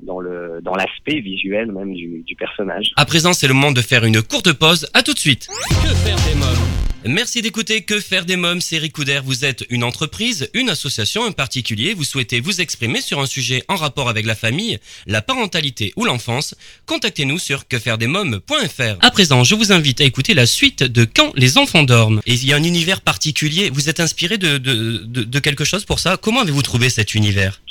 [0.02, 2.92] dans le dans l'aspect visuel même du, du personnage.
[2.96, 4.88] À présent, c'est le moment de faire une courte pause.
[4.94, 5.48] À tout de suite.
[5.70, 6.68] Que faire des mômes?
[7.06, 9.24] Merci d'écouter Que faire des mômes, c'est Ricoudère.
[9.24, 11.94] Vous êtes une entreprise, une association, un particulier.
[11.94, 16.04] Vous souhaitez vous exprimer sur un sujet en rapport avec la famille, la parentalité ou
[16.04, 16.56] l'enfance.
[16.88, 18.98] Contactez-nous sur quefairedesmômes.fr.
[19.00, 22.20] À présent, je vous invite à écouter la suite de Quand les enfants dorment.
[22.26, 23.70] Et il y a un univers particulier.
[23.70, 26.18] Vous êtes inspiré de, de, de, de quelque chose pour ça?
[26.18, 27.62] Comment avez-vous trouvé cet univers?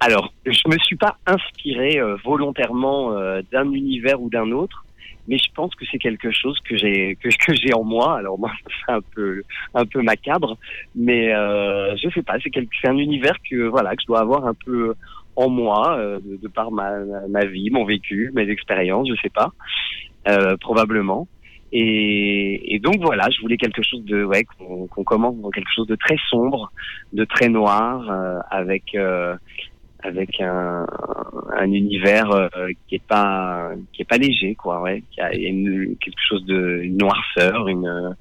[0.00, 4.84] Alors, je me suis pas inspiré euh, volontairement euh, d'un univers ou d'un autre,
[5.28, 8.16] mais je pense que c'est quelque chose que j'ai que, que j'ai en moi.
[8.18, 8.52] Alors moi,
[8.86, 9.42] c'est un peu
[9.74, 10.58] un peu macabre,
[10.94, 12.34] mais euh, je sais pas.
[12.42, 14.94] C'est quelque c'est un univers que voilà que je dois avoir un peu
[15.34, 19.30] en moi euh, de, de par ma, ma vie, mon vécu, mes expériences, je sais
[19.30, 19.52] pas,
[20.28, 21.28] euh, probablement.
[21.72, 25.70] Et, et donc voilà, je voulais quelque chose de ouais qu'on qu'on commence dans quelque
[25.74, 26.70] chose de très sombre,
[27.12, 29.34] de très noir, euh, avec euh,
[30.06, 30.86] avec un,
[31.56, 32.48] un univers euh,
[32.88, 36.80] qui est pas qui est pas léger quoi ouais qui a une, quelque chose de
[36.82, 38.14] une noirceur une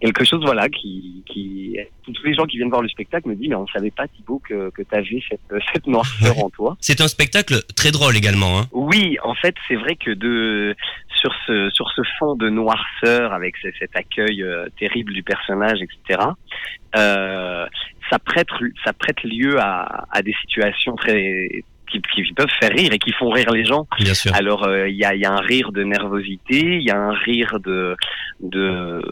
[0.00, 3.50] quelque chose voilà qui qui tous les gens qui viennent voir le spectacle me disent
[3.50, 5.40] mais on savait pas Thibaut que que t'avais cette
[5.72, 8.58] cette noirceur en toi C'est un spectacle très drôle également.
[8.58, 10.74] Hein oui, en fait, c'est vrai que de
[11.20, 15.78] sur ce sur ce fond de noirceur avec ce- cet accueil euh, terrible du personnage,
[15.82, 16.20] etc.
[16.96, 17.66] Euh,
[18.10, 18.48] ça prête
[18.84, 23.12] ça prête lieu à, à des situations très qui, qui peuvent faire rire et qui
[23.12, 23.86] font rire les gens.
[23.98, 24.34] Bien sûr.
[24.34, 26.98] Alors euh, il y, a, il y a un rire de nervosité, il y a
[26.98, 27.96] un rire de
[28.40, 29.02] de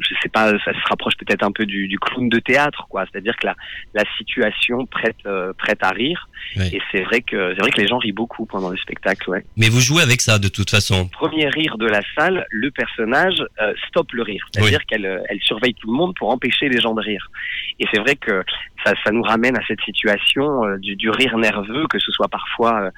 [0.00, 3.04] je sais pas, ça se rapproche peut-être un peu du, du clown de théâtre, quoi.
[3.10, 3.56] C'est-à-dire que la
[3.94, 6.28] la situation prête euh, prête à rire.
[6.56, 9.44] Et c'est vrai que c'est vrai que les gens rient beaucoup pendant le spectacle, ouais.
[9.56, 11.08] Mais vous jouez avec ça de toute façon.
[11.08, 15.74] Premier rire de la salle, le personnage euh, stoppe le rire, c'est-à-dire qu'elle elle surveille
[15.74, 17.30] tout le monde pour empêcher les gens de rire.
[17.78, 18.42] Et c'est vrai que
[18.84, 22.28] ça, ça nous ramène à cette situation euh, du, du rire nerveux, que ce soit
[22.28, 22.90] parfois, euh,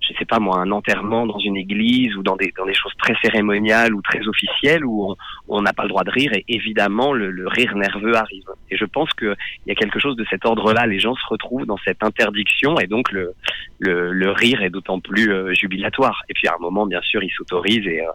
[0.00, 2.92] je sais pas moi, un enterrement dans une église ou dans des, dans des choses
[2.98, 5.14] très cérémoniales ou très officielles où
[5.48, 8.44] on- n'a pas le droit de rire et évidemment le, le rire nerveux arrive.
[8.70, 9.34] Et je pense qu'il
[9.66, 12.86] y a quelque chose de cet ordre-là, les gens se retrouvent dans cette interdiction et
[12.86, 13.34] donc le,
[13.80, 16.22] le, le rire est d'autant plus euh, jubilatoire.
[16.28, 18.12] Et puis à un moment, bien sûr, ils s'autorisent et, euh,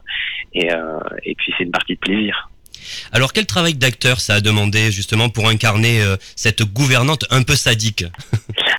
[0.53, 0.70] et,
[1.30, 2.49] et puis c'est une partie de plaisir.
[3.11, 7.55] Alors quel travail d'acteur ça a demandé justement pour incarner euh, cette gouvernante un peu
[7.55, 8.05] sadique?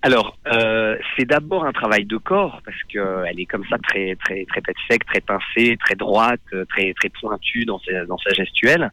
[0.02, 4.16] Alors, euh, c'est d'abord un travail de corps parce que elle est comme ça très
[4.16, 8.34] très très tête sec, très pincée, très droite, très très pointue dans sa dans sa
[8.34, 8.90] gestuelle.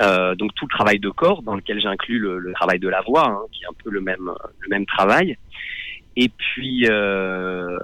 [0.00, 3.00] Euh, donc tout le travail de corps dans lequel j'inclus le, le, travail de la
[3.00, 4.30] voix, hein, qui est un peu le même
[4.60, 5.38] le même travail
[6.16, 7.78] et puis euh,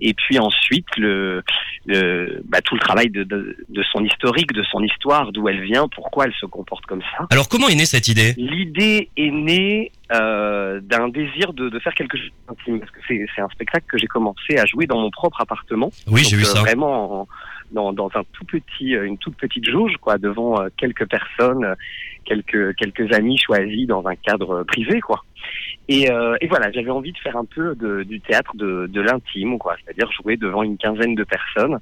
[0.00, 1.42] et puis ensuite le,
[1.86, 5.62] le bah, tout le travail de, de, de, son historique, de son histoire, d'où elle
[5.62, 7.26] vient, pourquoi elle se comporte comme ça.
[7.30, 8.34] Alors comment est née cette idée?
[8.36, 13.40] L'idée est née euh, d'un désir de, de, faire quelque chose d'intime parce que c'est
[13.40, 15.90] un spectacle que j'ai commencé à jouer dans mon propre appartement.
[16.06, 16.60] Oui, j'ai vu euh, ça.
[16.60, 17.28] Vraiment en,
[17.72, 21.74] dans, dans un tout petit, euh, une toute petite jauge quoi, devant euh, quelques personnes,
[22.24, 25.24] quelques quelques amis choisis dans un cadre privé quoi.
[25.88, 29.00] Et, euh, et, voilà, j'avais envie de faire un peu de, du théâtre de, de
[29.00, 31.78] l'intime, quoi, c'est-à-dire jouer devant une quinzaine de personnes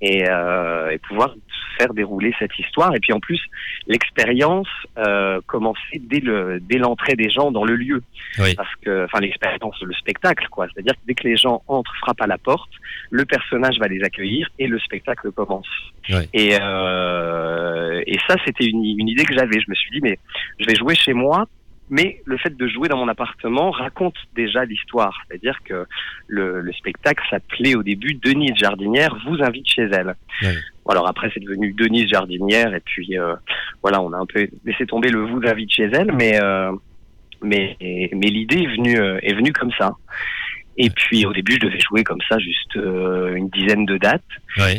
[0.00, 1.34] et, euh, et, pouvoir
[1.76, 2.94] faire dérouler cette histoire.
[2.96, 3.40] Et puis en plus,
[3.86, 4.68] l'expérience
[4.98, 8.02] euh, commençait dès le dès l'entrée des gens dans le lieu,
[8.38, 8.54] oui.
[8.56, 10.66] parce que, enfin, l'expérience, le spectacle, quoi.
[10.72, 12.70] C'est-à-dire que dès que les gens entrent, frappent à la porte,
[13.10, 15.68] le personnage va les accueillir et le spectacle commence.
[16.10, 16.28] Oui.
[16.32, 19.60] Et euh, et ça, c'était une, une idée que j'avais.
[19.60, 20.18] Je me suis dit, mais
[20.58, 21.46] je vais jouer chez moi
[21.90, 25.18] mais le fait de jouer dans mon appartement raconte déjà l'histoire.
[25.26, 25.86] C'est-à-dire que
[26.26, 30.14] le, le spectacle s'appelait au début Denise Jardinière vous invite chez elle.
[30.42, 30.48] Oui.
[30.88, 33.34] Alors après c'est devenu Denise Jardinière et puis euh,
[33.82, 36.72] voilà on a un peu laissé tomber le vous invite chez elle, mais euh,
[37.42, 39.92] mais mais l'idée est venue euh, est venue comme ça.
[40.80, 44.22] Et puis au début, je devais jouer comme ça, juste euh, une dizaine de dates.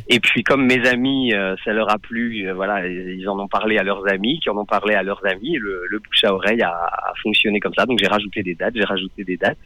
[0.07, 3.47] Et puis comme mes amis, euh, ça leur a plu, euh, voilà, ils en ont
[3.49, 5.55] parlé à leurs amis, qui en ont parlé à leurs amis.
[5.55, 7.85] Et le, le bouche à oreille a, a fonctionné comme ça.
[7.85, 9.57] Donc j'ai rajouté des dates, j'ai rajouté des dates.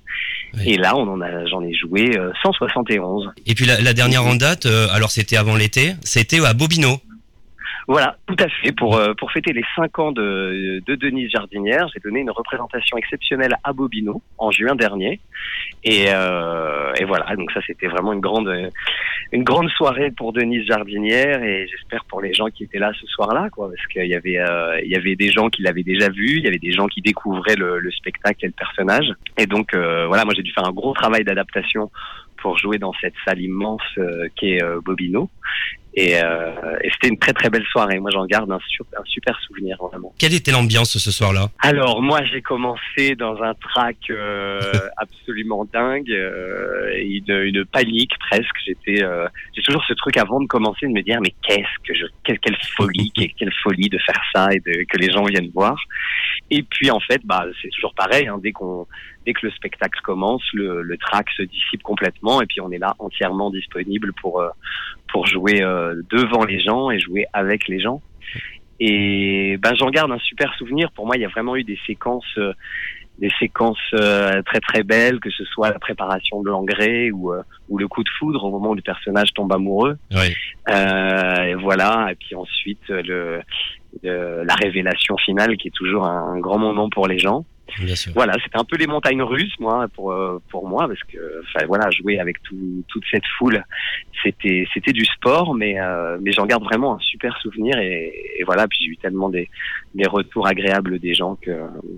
[0.65, 2.11] Et là, on en a, j'en ai joué
[2.41, 3.31] 171.
[3.45, 6.99] Et puis la, la dernière en date, alors c'était avant l'été, c'était à Bobino.
[7.87, 8.71] Voilà, tout à fait.
[8.71, 12.97] Pour euh, pour fêter les cinq ans de, de Denise Jardinière, j'ai donné une représentation
[12.97, 15.19] exceptionnelle à Bobino en juin dernier.
[15.83, 18.71] Et, euh, et voilà, donc ça c'était vraiment une grande
[19.33, 23.05] une grande soirée pour Denise Jardinière et j'espère pour les gens qui étaient là ce
[23.07, 26.09] soir-là, quoi, parce qu'il y avait euh, il y avait des gens qui l'avaient déjà
[26.09, 29.11] vu, il y avait des gens qui découvraient le, le spectacle et le personnage.
[29.37, 31.91] Et donc euh, voilà, moi j'ai dû faire un gros travail d'adaptation
[32.37, 35.29] pour jouer dans cette salle immense euh, qui est Bobino.
[35.95, 37.99] Et, euh, et c'était une très très belle soirée.
[37.99, 40.11] Moi, j'en garde un super, un super souvenir vraiment.
[40.17, 41.49] Quelle était l'ambiance ce soir-là?
[41.59, 44.59] Alors moi, j'ai commencé dans un track euh,
[44.97, 48.55] absolument dingue, euh, une, une panique presque.
[48.65, 51.93] J'étais, euh, j'ai toujours ce truc avant de commencer de me dire mais qu'est-ce que
[51.93, 55.25] je, quelle, quelle folie, quelle, quelle, folie de faire ça et de, que les gens
[55.25, 55.77] viennent voir.
[56.49, 58.27] Et puis en fait, bah c'est toujours pareil.
[58.27, 58.87] Hein, dès qu'on
[59.25, 62.77] dès que le spectacle commence, le, le track se dissipe complètement et puis on est
[62.77, 64.49] là entièrement disponible pour euh,
[65.13, 68.01] pour jouer euh, devant les gens et jouer avec les gens.
[68.79, 70.91] Et ben j'en garde un super souvenir.
[70.91, 72.51] Pour moi, il y a vraiment eu des séquences euh,
[73.19, 77.31] des séquences euh, très très belles, que ce soit la préparation de l'engrais ou,
[77.69, 79.95] ou le coup de foudre au moment où le personnage tombe amoureux.
[80.11, 80.33] Oui.
[80.69, 82.07] Euh, et voilà.
[82.11, 83.41] Et puis ensuite le,
[84.01, 87.45] le, la révélation finale qui est toujours un, un grand moment pour les gens.
[87.79, 88.11] Bien sûr.
[88.13, 91.65] Voilà, c'était un peu les montagnes russes, moi, pour euh, pour moi, parce que, enfin,
[91.65, 93.63] voilà, jouer avec tout, toute cette foule,
[94.21, 98.43] c'était c'était du sport, mais euh, mais j'en garde vraiment un super souvenir et, et
[98.43, 99.49] voilà, puis j'ai eu tellement des
[99.95, 101.51] des retours agréables des gens que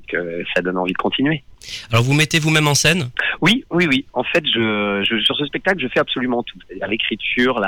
[0.08, 1.44] que ça donne envie de continuer.
[1.92, 3.10] Alors vous mettez vous-même en scène?
[3.42, 4.06] Oui, oui, oui.
[4.14, 7.60] En fait, sur ce spectacle, je fais absolument tout, c'est-à-dire l'écriture,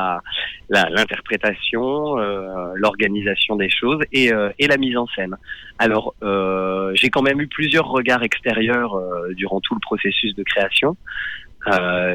[0.69, 5.35] l'interprétation, euh, l'organisation des choses et euh, et la mise en scène.
[5.79, 8.95] Alors, euh, j'ai quand même eu plusieurs regards extérieurs
[9.35, 10.97] durant tout le processus de création.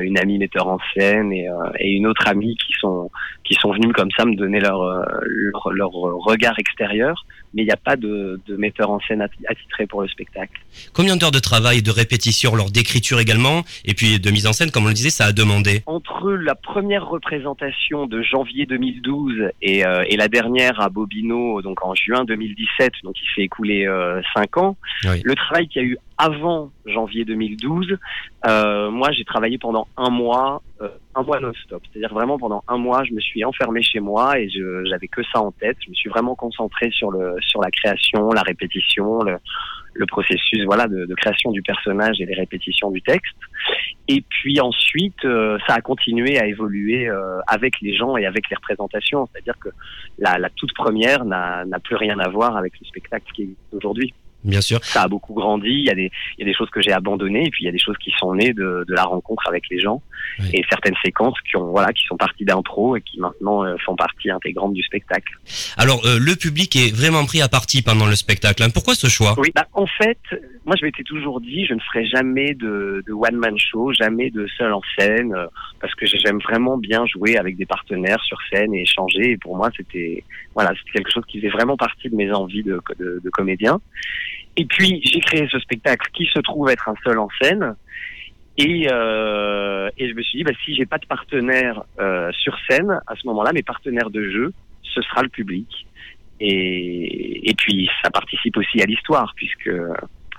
[0.01, 1.47] Une amie metteur en scène et,
[1.79, 3.11] et, une autre amie qui sont
[3.45, 4.83] qui sont venues comme ça me donner leur
[5.27, 9.87] leur, leur regard extérieur mais il n'y a pas de, de, metteur en scène attitré
[9.87, 10.61] pour le spectacle.
[10.93, 14.53] Combien d'heures de travail et de répétition lors d'écriture également et puis de mise en
[14.53, 15.83] scène comme on le disait ça a demandé?
[15.87, 21.85] Entre la première représentation de janvier 2012 et, euh, et la dernière à Bobino donc
[21.85, 25.21] en juin 2017 donc il s'est écoulé euh, cinq ans oui.
[25.25, 27.99] le travail qu'il y a eu avant janvier 2012
[28.47, 31.83] euh, moi j'ai travaillé pendant un mois euh, un mois non-stop.
[31.91, 35.41] C'est-à-dire vraiment pendant un mois, je me suis enfermé chez moi et j'avais que ça
[35.41, 35.77] en tête.
[35.85, 39.37] Je me suis vraiment concentré sur le sur la création, la répétition, le,
[39.95, 43.37] le processus voilà de, de, création du personnage et les répétitions du texte.
[44.09, 48.49] Et puis ensuite, euh, ça a continué à évoluer euh, avec les gens et avec
[48.51, 49.29] les représentations.
[49.33, 49.69] C'est-à-dire que
[50.19, 54.15] la, la toute première n'a plus rien à voir avec le spectacle qui est aujourd'hui.
[54.45, 54.85] Bien sûr.
[54.85, 55.69] Ça a beaucoup grandi.
[55.69, 57.67] Il y a des, il y a des choses que j'ai abandonnées et puis il
[57.67, 60.03] y a des choses qui sont nées de, de la rencontre avec les gens
[60.53, 63.97] et certaines séquences qui ont, voilà, qui sont parties d'impro et qui maintenant euh, font
[63.97, 65.33] partie intégrante du spectacle.
[65.77, 68.63] Alors, euh, le public est vraiment pris à partie pendant le spectacle.
[68.63, 68.71] Hein.
[68.73, 69.35] Pourquoi ce choix?
[69.39, 70.19] Oui, bah, en fait,
[70.65, 74.31] moi je m'étais toujours dit, je ne ferai jamais de, de one man show, jamais
[74.31, 75.47] de seul en scène, euh,
[75.81, 79.33] parce que j'aime vraiment bien jouer avec des partenaires sur scène et échanger.
[79.33, 80.25] Et pour moi, c'était,
[80.55, 83.81] voilà, c'était quelque chose qui faisait vraiment partie de mes envies de, de, de comédien.
[84.57, 87.75] Et puis j'ai créé ce spectacle qui se trouve être un seul en scène.
[88.59, 92.55] Et, euh, et je me suis dit, bah, si j'ai pas de partenaire euh, sur
[92.69, 95.87] scène, à ce moment-là, mes partenaires de jeu, ce sera le public.
[96.39, 99.71] Et, et puis ça participe aussi à l'histoire, puisque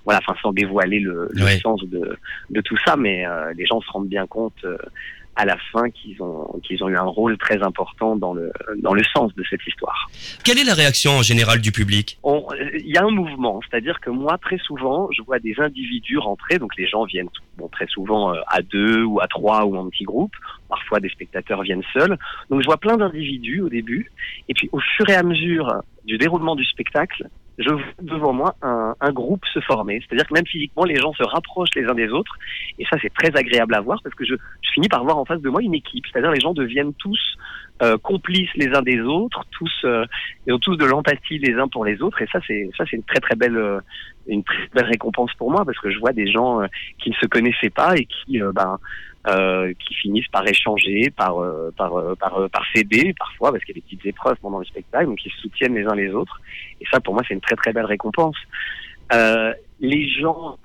[0.05, 2.17] voilà, enfin sans dévoiler le, le sens de,
[2.49, 4.77] de tout ça, mais euh, les gens se rendent bien compte euh,
[5.35, 8.93] à la fin qu'ils ont qu'ils ont eu un rôle très important dans le dans
[8.93, 10.09] le sens de cette histoire.
[10.43, 12.19] Quelle est la réaction en général du public?
[12.23, 16.59] Il y a un mouvement, c'est-à-dire que moi très souvent je vois des individus rentrer,
[16.59, 19.89] donc les gens viennent bon très souvent euh, à deux ou à trois ou en
[19.89, 20.35] petits groupes,
[20.69, 22.17] parfois des spectateurs viennent seuls.
[22.49, 24.11] Donc je vois plein d'individus au début,
[24.49, 27.27] et puis au fur et à mesure du déroulement du spectacle,
[27.57, 30.01] je vois devant moi un, un groupe se former.
[30.01, 32.35] C'est-à-dire que même physiquement, les gens se rapprochent les uns des autres.
[32.79, 35.25] Et ça, c'est très agréable à voir parce que je, je, finis par voir en
[35.25, 36.05] face de moi une équipe.
[36.11, 37.19] C'est-à-dire les gens deviennent tous
[37.81, 40.05] euh, complices les uns des autres, tous euh,
[40.47, 42.21] ils ont tous de l'empathie les uns pour les autres.
[42.21, 43.79] Et ça, c'est ça, c'est une très très belle euh,
[44.27, 46.67] une très belle récompense pour moi parce que je vois des gens euh,
[46.99, 48.79] qui ne se connaissaient pas et qui euh, ben
[49.25, 53.73] euh, qui finissent par échanger, par euh, par euh, par, par s'aider parfois parce qu'il
[53.73, 56.13] y a des petites épreuves pendant le spectacle, donc ils se soutiennent les uns les
[56.13, 56.41] autres.
[56.81, 58.35] Et ça, pour moi, c'est une très très belle récompense.
[59.79, 60.57] les gens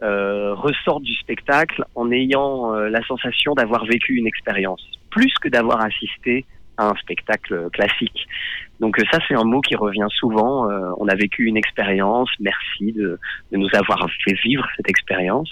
[0.00, 6.44] ressortent du spectacle en ayant la sensation d'avoir vécu une expérience, plus que d'avoir assisté
[6.76, 8.28] à un spectacle classique.
[8.78, 10.68] Donc ça, c'est un mot qui revient souvent.
[10.98, 12.30] on a vécu une expérience.
[12.38, 13.18] Merci de,
[13.50, 15.50] de nous avoir fait vivre cette expérience.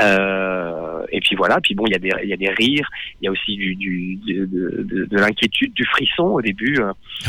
[0.00, 2.88] Euh, et puis voilà, puis bon, il y a des il y a des rires,
[3.20, 6.76] il y a aussi du, du de, de, de l'inquiétude, du frisson au début.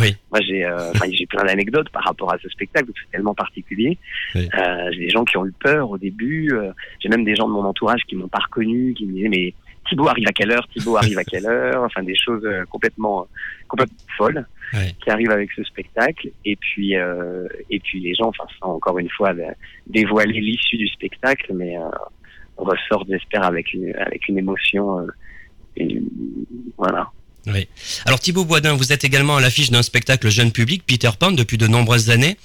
[0.01, 0.15] Oui.
[0.31, 3.97] Moi, j'ai euh, j'ai plein d'anecdotes par rapport à ce spectacle, c'est tellement particulier.
[4.35, 4.49] Oui.
[4.57, 6.51] Euh, j'ai des gens qui ont eu peur au début.
[6.51, 9.29] Euh, j'ai même des gens de mon entourage qui m'ont pas reconnu, qui me disaient
[9.29, 9.53] mais
[9.87, 11.83] Thibaut arrive à quelle heure Thibaut arrive à quelle heure?
[11.83, 13.27] Enfin des choses euh, complètement
[13.69, 14.93] complètement folles ouais.
[15.01, 16.29] qui arrivent avec ce spectacle.
[16.43, 19.33] Et puis euh, et puis les gens, enfin sans encore une fois
[19.87, 22.16] dévoiler l'issue du spectacle, mais on
[22.57, 24.99] ressort, j'espère, avec une, avec une émotion.
[24.99, 25.07] Euh,
[25.77, 26.01] et,
[26.77, 27.11] voilà.
[27.47, 27.67] Oui.
[28.05, 31.57] Alors Thibaut Boisdin, vous êtes également à l'affiche d'un spectacle jeune public, Peter Pan, depuis
[31.57, 32.35] de nombreuses années.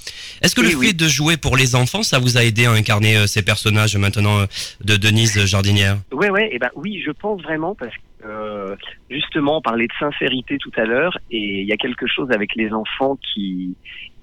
[0.43, 0.87] Est-ce que oui, le oui.
[0.89, 3.97] fait de jouer pour les enfants, ça vous a aidé à incarner euh, ces personnages
[3.97, 4.47] maintenant euh,
[4.85, 5.99] de Denise Jardinière?
[6.13, 8.77] Ouais, ouais, et ben oui, je pense vraiment parce que euh,
[9.11, 12.55] justement, on parlait de sincérité tout à l'heure, et il y a quelque chose avec
[12.55, 13.77] les enfants qui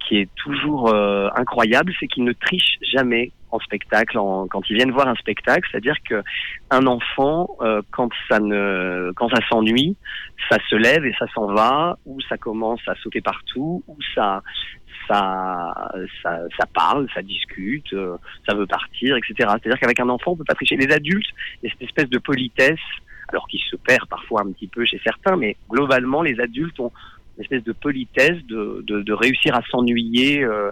[0.08, 0.92] qui est toujours
[1.36, 5.96] incroyable, c'est qu'ils ne trichent jamais en spectacle, quand ils viennent voir un spectacle, c'est-à-dire
[6.08, 6.22] que
[6.70, 9.96] un enfant, euh, quand ça ne, quand ça s'ennuie,
[10.48, 14.42] ça se lève et ça s'en va, ou ça commence à sauter partout, ou ça,
[15.08, 15.92] ça,
[16.22, 18.16] ça, parle, ça discute, euh,
[18.48, 19.34] ça veut partir, etc.
[19.38, 20.76] C'est-à-dire qu'avec un enfant, on peut pas tricher.
[20.76, 21.30] Les adultes,
[21.62, 22.78] il y a cette espèce de politesse,
[23.28, 26.92] alors qui se perd parfois un petit peu chez certains, mais globalement, les adultes ont
[27.36, 30.70] une espèce de politesse de, réussir à s'ennuyer euh,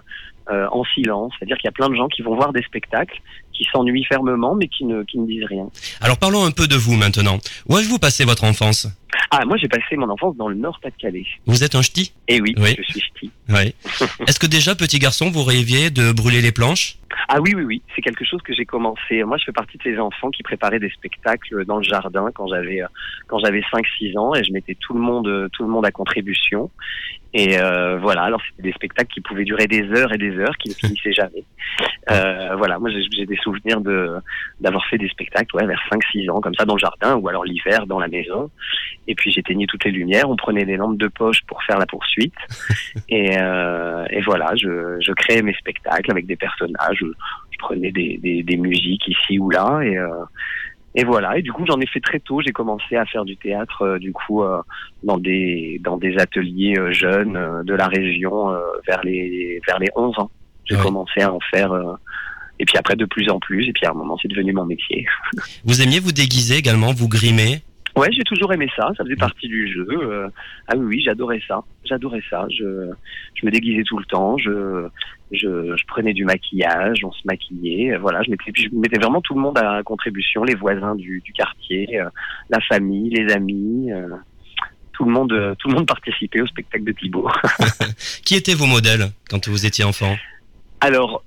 [0.49, 1.33] en silence.
[1.37, 3.19] C'est-à-dire qu'il y a plein de gens qui vont voir des spectacles,
[3.59, 5.67] qui s'ennuient fermement, mais qui ne, qui ne disent rien.
[5.99, 7.39] Alors parlons un peu de vous maintenant.
[7.67, 8.87] Où avez-vous passé votre enfance?
[9.31, 11.25] Ah, moi j'ai passé mon enfance dans le Nord-Pas-de-Calais.
[11.45, 12.13] Vous êtes un ch'ti?
[12.29, 12.75] Eh oui, Oui.
[12.77, 13.31] je suis ch'ti.
[13.49, 13.73] Oui.
[14.27, 16.95] Est-ce que déjà, petit garçon, vous rêviez de brûler les planches?
[17.27, 19.23] Ah oui, oui, oui, c'est quelque chose que j'ai commencé.
[19.23, 22.47] Moi, je fais partie de ces enfants qui préparaient des spectacles dans le jardin quand
[22.47, 22.87] j'avais euh,
[23.27, 25.91] quand j'avais 5-6 ans et je mettais tout le monde euh, tout le monde à
[25.91, 26.69] contribution.
[27.33, 30.57] Et euh, voilà, alors c'était des spectacles qui pouvaient durer des heures et des heures,
[30.57, 31.43] qui ne finissaient jamais.
[32.09, 33.48] Euh, voilà, moi j'ai des souvenirs
[33.81, 34.15] de
[34.59, 37.43] d'avoir fait des spectacles ouais, vers 5-6 ans comme ça dans le jardin ou alors
[37.45, 38.49] l'hiver dans la maison.
[39.07, 41.85] Et puis j'éteignais toutes les lumières, on prenait des lampes de poche pour faire la
[41.85, 42.33] poursuite.
[43.09, 46.97] et, euh, et voilà, je, je créais mes spectacles avec des personnages.
[46.99, 50.07] Je, prenais des, des, des musiques ici ou là et euh,
[50.95, 51.37] et voilà.
[51.37, 52.41] Et du coup, j'en ai fait très tôt.
[52.41, 54.61] J'ai commencé à faire du théâtre, euh, du coup, euh,
[55.03, 58.49] dans des dans des ateliers euh, jeunes de la région
[58.87, 60.31] vers les vers les 11 ans.
[60.65, 60.81] J'ai Ouais.
[60.83, 61.71] commencé à en faire.
[62.59, 63.67] Et puis après, de plus en plus.
[63.67, 65.05] Et puis à un moment, c'est devenu mon métier.
[65.65, 67.61] Vous aimiez vous déguiser également, vous grimer
[67.95, 68.89] Ouais, j'ai toujours aimé ça.
[68.95, 69.85] Ça faisait partie du jeu.
[69.91, 70.29] Euh,
[70.67, 71.63] ah oui, oui, j'adorais ça.
[71.83, 72.45] J'adorais ça.
[72.49, 72.87] Je,
[73.33, 74.37] je me déguisais tout le temps.
[74.37, 74.87] Je,
[75.31, 77.03] je, je prenais du maquillage.
[77.03, 77.93] On se maquillait.
[77.95, 80.43] Euh, Voilà, je mettais, puis je mettais vraiment tout le monde à contribution.
[80.43, 82.05] Les voisins du, du quartier, euh,
[82.49, 83.91] la famille, les amis.
[83.91, 84.07] euh,
[84.93, 87.29] tout le monde, tout le monde participait au spectacle de Thibaut.
[88.23, 90.15] Qui étaient vos modèles quand vous étiez enfant?
[90.81, 91.23] Alors,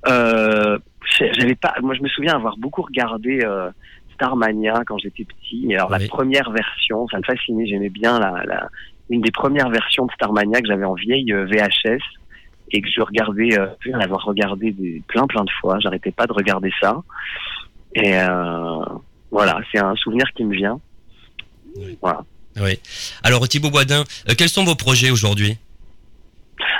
[1.18, 1.74] j'avais pas.
[1.82, 3.70] Moi, je me souviens avoir beaucoup regardé euh,
[4.14, 5.74] Starmania quand j'étais petit.
[5.74, 7.66] Alors, la première version, ça me fascinait.
[7.66, 8.68] J'aimais bien la, la,
[9.10, 12.00] une des premières versions de Starmania que j'avais en vieille euh, VHS
[12.72, 15.78] et que je regardais, euh, l'avoir regardé des, plein plein de fois.
[15.80, 17.02] J'arrêtais pas de regarder ça.
[17.94, 18.84] Et euh,
[19.30, 20.80] voilà, c'est un souvenir qui me vient.
[22.00, 22.24] Voilà.
[22.60, 22.78] Oui.
[23.22, 25.56] Alors Thibaut Boisdin, euh, quels sont vos projets aujourd'hui?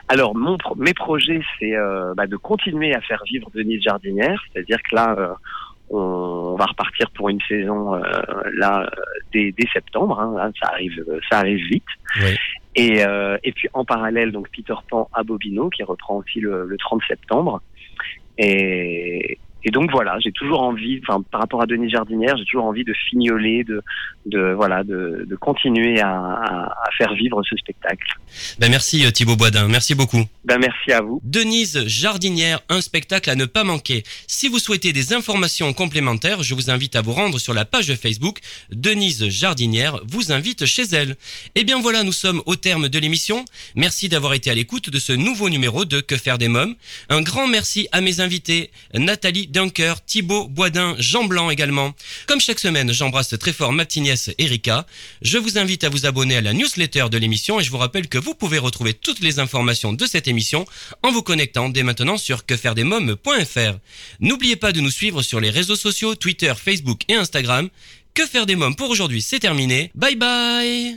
[0.09, 4.79] Alors, mon mes projets, c'est euh, bah, de continuer à faire vivre Denise Jardinière, c'est-à-dire
[4.83, 5.35] que là, euh,
[5.91, 7.95] on, va repartir pour une saison
[8.55, 8.91] là
[9.33, 10.21] dès, septembre.
[10.21, 11.85] Hein, ça arrive, ça arrive vite.
[12.21, 12.37] Oui.
[12.75, 13.03] Et,
[13.43, 17.03] et puis en parallèle, donc Peter Pan à Bobino qui reprend aussi le, le 30
[17.07, 17.61] septembre.
[18.39, 22.65] Et, et donc voilà, j'ai toujours envie, enfin par rapport à Denis Jardinière, j'ai toujours
[22.65, 23.83] envie de fignoler, de,
[24.27, 28.17] de voilà, de, de continuer à, à, faire vivre ce spectacle.
[28.59, 30.25] Ben merci euh, Thibaut Boisdin, merci beaucoup.
[30.45, 31.21] Ben merci à vous.
[31.23, 34.03] Denise Jardinière, un spectacle à ne pas manquer.
[34.27, 37.95] Si vous souhaitez des informations complémentaires, je vous invite à vous rendre sur la page
[37.95, 38.39] Facebook.
[38.73, 41.11] Denise Jardinière vous invite chez elle.
[41.55, 43.45] Et eh bien voilà, nous sommes au terme de l'émission.
[43.77, 46.75] Merci d'avoir été à l'écoute de ce nouveau numéro de Que faire des mômes.
[47.09, 51.95] Un grand merci à mes invités, Nathalie Dunker, Thibaut Boisdin, Jean Blanc également.
[52.27, 54.87] Comme chaque semaine, j'embrasse très fort ma petite nièce Erika.
[55.21, 58.09] Je vous invite à vous abonner à la newsletter de l'émission et je vous rappelle
[58.09, 60.65] que vous pouvez retrouver toutes les informations de cette émission
[61.03, 63.79] en vous connectant dès maintenant sur quefairedesmoms.fr.
[64.21, 67.69] N'oubliez pas de nous suivre sur les réseaux sociaux Twitter, Facebook et Instagram.
[68.15, 69.91] Que faire des mômes pour aujourd'hui, c'est terminé.
[69.95, 70.97] Bye bye